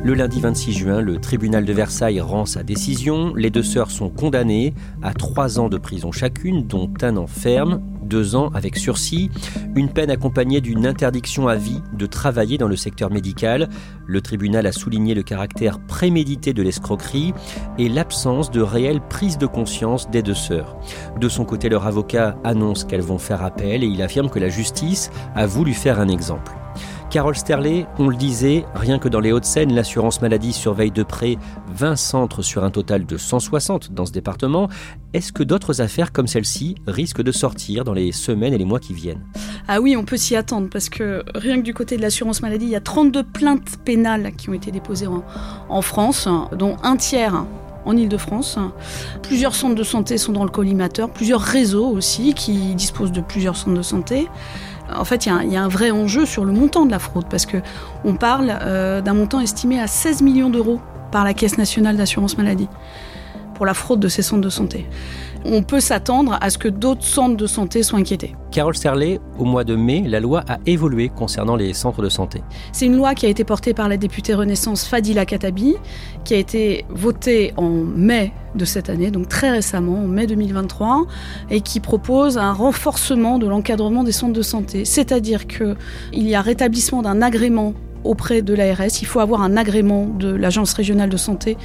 Le 0.06 0.14
lundi 0.14 0.40
26 0.40 0.72
juin, 0.72 1.00
le 1.00 1.18
tribunal 1.18 1.64
de 1.64 1.72
Versailles 1.72 2.20
rend 2.20 2.46
sa 2.46 2.62
décision. 2.62 3.34
Les 3.34 3.50
deux 3.50 3.64
sœurs 3.64 3.90
sont 3.90 4.08
condamnées 4.08 4.72
à 5.02 5.12
trois 5.12 5.58
ans 5.58 5.68
de 5.68 5.78
prison 5.78 6.12
chacune, 6.12 6.64
dont 6.64 6.88
un 7.02 7.16
an 7.16 7.26
ferme, 7.26 7.82
deux 8.02 8.36
ans 8.36 8.50
avec 8.54 8.76
sursis, 8.76 9.32
une 9.74 9.88
peine 9.88 10.12
accompagnée 10.12 10.60
d'une 10.60 10.86
interdiction 10.86 11.48
à 11.48 11.56
vie 11.56 11.82
de 11.92 12.06
travailler 12.06 12.56
dans 12.56 12.68
le 12.68 12.76
secteur 12.76 13.10
médical. 13.10 13.68
Le 14.06 14.20
tribunal 14.20 14.68
a 14.68 14.70
souligné 14.70 15.12
le 15.12 15.24
caractère 15.24 15.80
prémédité 15.80 16.52
de 16.52 16.62
l'escroquerie 16.62 17.34
et 17.76 17.88
l'absence 17.88 18.52
de 18.52 18.60
réelle 18.60 19.00
prise 19.00 19.38
de 19.38 19.46
conscience 19.46 20.08
des 20.08 20.22
deux 20.22 20.34
sœurs. 20.34 20.76
De 21.20 21.28
son 21.28 21.44
côté, 21.44 21.68
leur 21.68 21.84
avocat 21.84 22.38
annonce 22.44 22.84
qu'elles 22.84 23.00
vont 23.00 23.18
faire 23.18 23.42
appel 23.42 23.82
et 23.82 23.88
il 23.88 24.00
affirme 24.02 24.30
que 24.30 24.38
la 24.38 24.50
justice 24.50 25.10
a 25.34 25.48
voulu 25.48 25.74
faire 25.74 25.98
un 25.98 26.06
exemple. 26.06 26.52
Carole 27.08 27.36
Sterlet, 27.36 27.86
on 27.98 28.08
le 28.08 28.16
disait, 28.16 28.64
rien 28.74 28.98
que 28.98 29.08
dans 29.08 29.20
les 29.20 29.30
Hauts-de-Seine, 29.30 29.72
l'assurance 29.72 30.20
maladie 30.20 30.52
surveille 30.52 30.90
de 30.90 31.04
près 31.04 31.36
20 31.72 31.94
centres 31.94 32.42
sur 32.42 32.64
un 32.64 32.70
total 32.70 33.06
de 33.06 33.16
160 33.16 33.92
dans 33.92 34.06
ce 34.06 34.12
département. 34.12 34.68
Est-ce 35.14 35.32
que 35.32 35.44
d'autres 35.44 35.80
affaires 35.80 36.12
comme 36.12 36.26
celle-ci 36.26 36.74
risquent 36.86 37.22
de 37.22 37.30
sortir 37.30 37.84
dans 37.84 37.94
les 37.94 38.10
semaines 38.10 38.52
et 38.52 38.58
les 38.58 38.64
mois 38.64 38.80
qui 38.80 38.92
viennent? 38.92 39.24
Ah 39.68 39.80
oui, 39.80 39.96
on 39.96 40.04
peut 40.04 40.16
s'y 40.16 40.34
attendre 40.34 40.68
parce 40.70 40.88
que 40.88 41.22
rien 41.34 41.56
que 41.56 41.62
du 41.62 41.74
côté 41.74 41.96
de 41.96 42.02
l'assurance 42.02 42.42
maladie, 42.42 42.66
il 42.66 42.72
y 42.72 42.76
a 42.76 42.80
32 42.80 43.22
plaintes 43.22 43.78
pénales 43.84 44.32
qui 44.36 44.50
ont 44.50 44.54
été 44.54 44.72
déposées 44.72 45.08
en, 45.68 45.82
France, 45.82 46.28
dont 46.58 46.76
un 46.82 46.96
tiers 46.96 47.44
en 47.84 47.96
Ile-de-France. 47.96 48.58
Plusieurs 49.22 49.54
centres 49.54 49.76
de 49.76 49.84
santé 49.84 50.18
sont 50.18 50.32
dans 50.32 50.44
le 50.44 50.50
collimateur, 50.50 51.08
plusieurs 51.08 51.40
réseaux 51.40 51.86
aussi 51.86 52.34
qui 52.34 52.74
disposent 52.74 53.12
de 53.12 53.20
plusieurs 53.20 53.56
centres 53.56 53.76
de 53.76 53.82
santé. 53.82 54.28
En 54.94 55.04
fait, 55.04 55.26
il 55.26 55.52
y, 55.52 55.56
a 55.56 55.62
un 55.62 55.68
vrai 55.68 55.90
enjeu 55.90 56.26
sur 56.26 56.44
le 56.44 56.52
montant 56.52 56.86
de 56.86 56.90
la 56.90 56.98
fraude, 56.98 57.26
parce 57.28 57.46
que 57.46 57.58
on 58.04 58.14
parle 58.14 58.52
euh, 58.62 59.00
d'un 59.00 59.14
montant 59.14 59.40
estimé 59.40 59.80
à 59.80 59.86
16 59.86 60.22
millions 60.22 60.50
d'euros 60.50 60.80
par 61.10 61.24
la 61.24 61.34
Caisse 61.34 61.58
nationale 61.58 61.96
d'assurance 61.96 62.38
maladie 62.38 62.68
pour 63.56 63.66
la 63.66 63.74
fraude 63.74 64.00
de 64.00 64.08
ces 64.08 64.22
centres 64.22 64.42
de 64.42 64.50
santé 64.50 64.86
on 65.52 65.62
peut 65.62 65.80
s'attendre 65.80 66.38
à 66.40 66.50
ce 66.50 66.58
que 66.58 66.68
d'autres 66.68 67.04
centres 67.04 67.36
de 67.36 67.46
santé 67.46 67.82
soient 67.82 67.98
inquiétés. 67.98 68.34
Carole 68.50 68.76
Serlet, 68.76 69.20
au 69.38 69.44
mois 69.44 69.64
de 69.64 69.76
mai, 69.76 70.02
la 70.06 70.20
loi 70.20 70.42
a 70.48 70.58
évolué 70.66 71.08
concernant 71.08 71.56
les 71.56 71.72
centres 71.74 72.02
de 72.02 72.08
santé. 72.08 72.42
C'est 72.72 72.86
une 72.86 72.96
loi 72.96 73.14
qui 73.14 73.26
a 73.26 73.28
été 73.28 73.44
portée 73.44 73.74
par 73.74 73.88
la 73.88 73.96
députée 73.96 74.34
Renaissance 74.34 74.86
Fadila 74.86 75.26
Katabi, 75.26 75.76
qui 76.24 76.34
a 76.34 76.38
été 76.38 76.84
votée 76.88 77.52
en 77.56 77.68
mai 77.68 78.32
de 78.54 78.64
cette 78.64 78.88
année, 78.88 79.10
donc 79.10 79.28
très 79.28 79.50
récemment, 79.50 80.04
en 80.04 80.06
mai 80.06 80.26
2023, 80.26 81.06
et 81.50 81.60
qui 81.60 81.80
propose 81.80 82.38
un 82.38 82.52
renforcement 82.52 83.38
de 83.38 83.46
l'encadrement 83.46 84.04
des 84.04 84.12
centres 84.12 84.32
de 84.32 84.42
santé. 84.42 84.84
C'est-à-dire 84.84 85.46
qu'il 85.46 85.76
y 86.14 86.34
a 86.34 86.40
rétablissement 86.40 87.02
d'un 87.02 87.20
agrément 87.20 87.74
auprès 88.06 88.42
de 88.42 88.54
l'ARS. 88.54 89.00
Il 89.00 89.06
faut 89.06 89.20
avoir 89.20 89.42
un 89.42 89.56
agrément 89.56 90.06
de 90.06 90.34
l'Agence 90.34 90.72
régionale 90.72 91.10
de 91.10 91.16
santé 91.16 91.56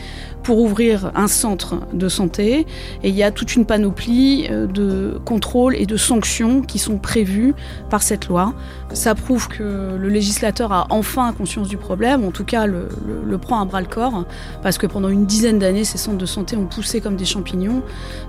pour 0.44 0.60
ouvrir 0.60 1.12
un 1.16 1.28
centre 1.28 1.76
de 1.94 2.10
santé. 2.10 2.66
Et 3.04 3.10
il 3.10 3.16
y 3.16 3.24
a 3.24 3.32
toute 3.32 3.56
une 3.56 3.66
panoplie 3.66 4.48
euh, 4.50 4.68
de 4.68 5.20
contrôles 5.26 5.76
et 5.76 5.86
de 5.86 5.98
sanctions 5.98 6.62
qui 6.62 6.80
sont 6.80 6.98
prévues 6.98 7.54
par 7.90 8.02
cette 8.02 8.28
loi. 8.28 8.54
Ça 8.94 9.16
prouve 9.16 9.48
que 9.48 9.98
le 9.98 10.10
législateur 10.10 10.72
a 10.72 10.88
enfin 10.90 11.34
conscience 11.34 11.68
du 11.68 11.78
problème, 11.78 12.26
en 12.26 12.32
tout 12.32 12.46
cas 12.46 12.66
le, 12.66 12.90
le 13.26 13.38
prend 13.38 13.62
à 13.62 13.66
bras 13.66 13.82
le 13.82 13.88
corps, 13.88 14.26
parce 14.62 14.78
que 14.78 14.88
pendant 14.88 15.10
une 15.10 15.26
dizaine 15.26 15.60
d'années, 15.60 15.84
ces 15.84 15.98
centres 15.98 16.18
de 16.18 16.26
santé 16.26 16.56
ont 16.56 16.66
poussé 16.66 17.02
comme 17.02 17.16
des 17.16 17.26
champignons 17.26 17.82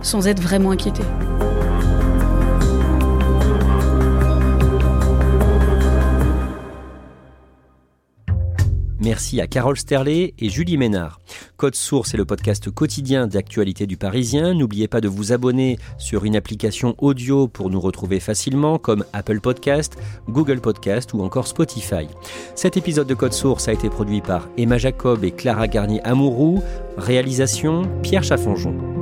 sans 0.02 0.26
être 0.28 0.40
vraiment 0.40 0.70
inquiétés. 0.70 1.02
Merci 9.02 9.40
à 9.40 9.48
Carole 9.48 9.76
Sterlet 9.76 10.32
et 10.38 10.48
Julie 10.48 10.76
Ménard. 10.76 11.20
Code 11.56 11.74
Source 11.74 12.14
est 12.14 12.16
le 12.16 12.24
podcast 12.24 12.70
quotidien 12.70 13.26
d'actualité 13.26 13.86
du 13.86 13.96
Parisien. 13.96 14.54
N'oubliez 14.54 14.86
pas 14.86 15.00
de 15.00 15.08
vous 15.08 15.32
abonner 15.32 15.76
sur 15.98 16.24
une 16.24 16.36
application 16.36 16.94
audio 16.98 17.48
pour 17.48 17.68
nous 17.68 17.80
retrouver 17.80 18.20
facilement 18.20 18.78
comme 18.78 19.04
Apple 19.12 19.40
Podcast, 19.40 19.98
Google 20.28 20.60
Podcast 20.60 21.14
ou 21.14 21.22
encore 21.22 21.48
Spotify. 21.48 22.06
Cet 22.54 22.76
épisode 22.76 23.08
de 23.08 23.14
Code 23.14 23.32
Source 23.32 23.66
a 23.66 23.72
été 23.72 23.90
produit 23.90 24.20
par 24.20 24.48
Emma 24.56 24.78
Jacob 24.78 25.24
et 25.24 25.32
Clara 25.32 25.66
Garnier-Amouroux. 25.66 26.62
Réalisation 26.96 27.82
Pierre 28.02 28.22
Chaffanjon. 28.22 29.01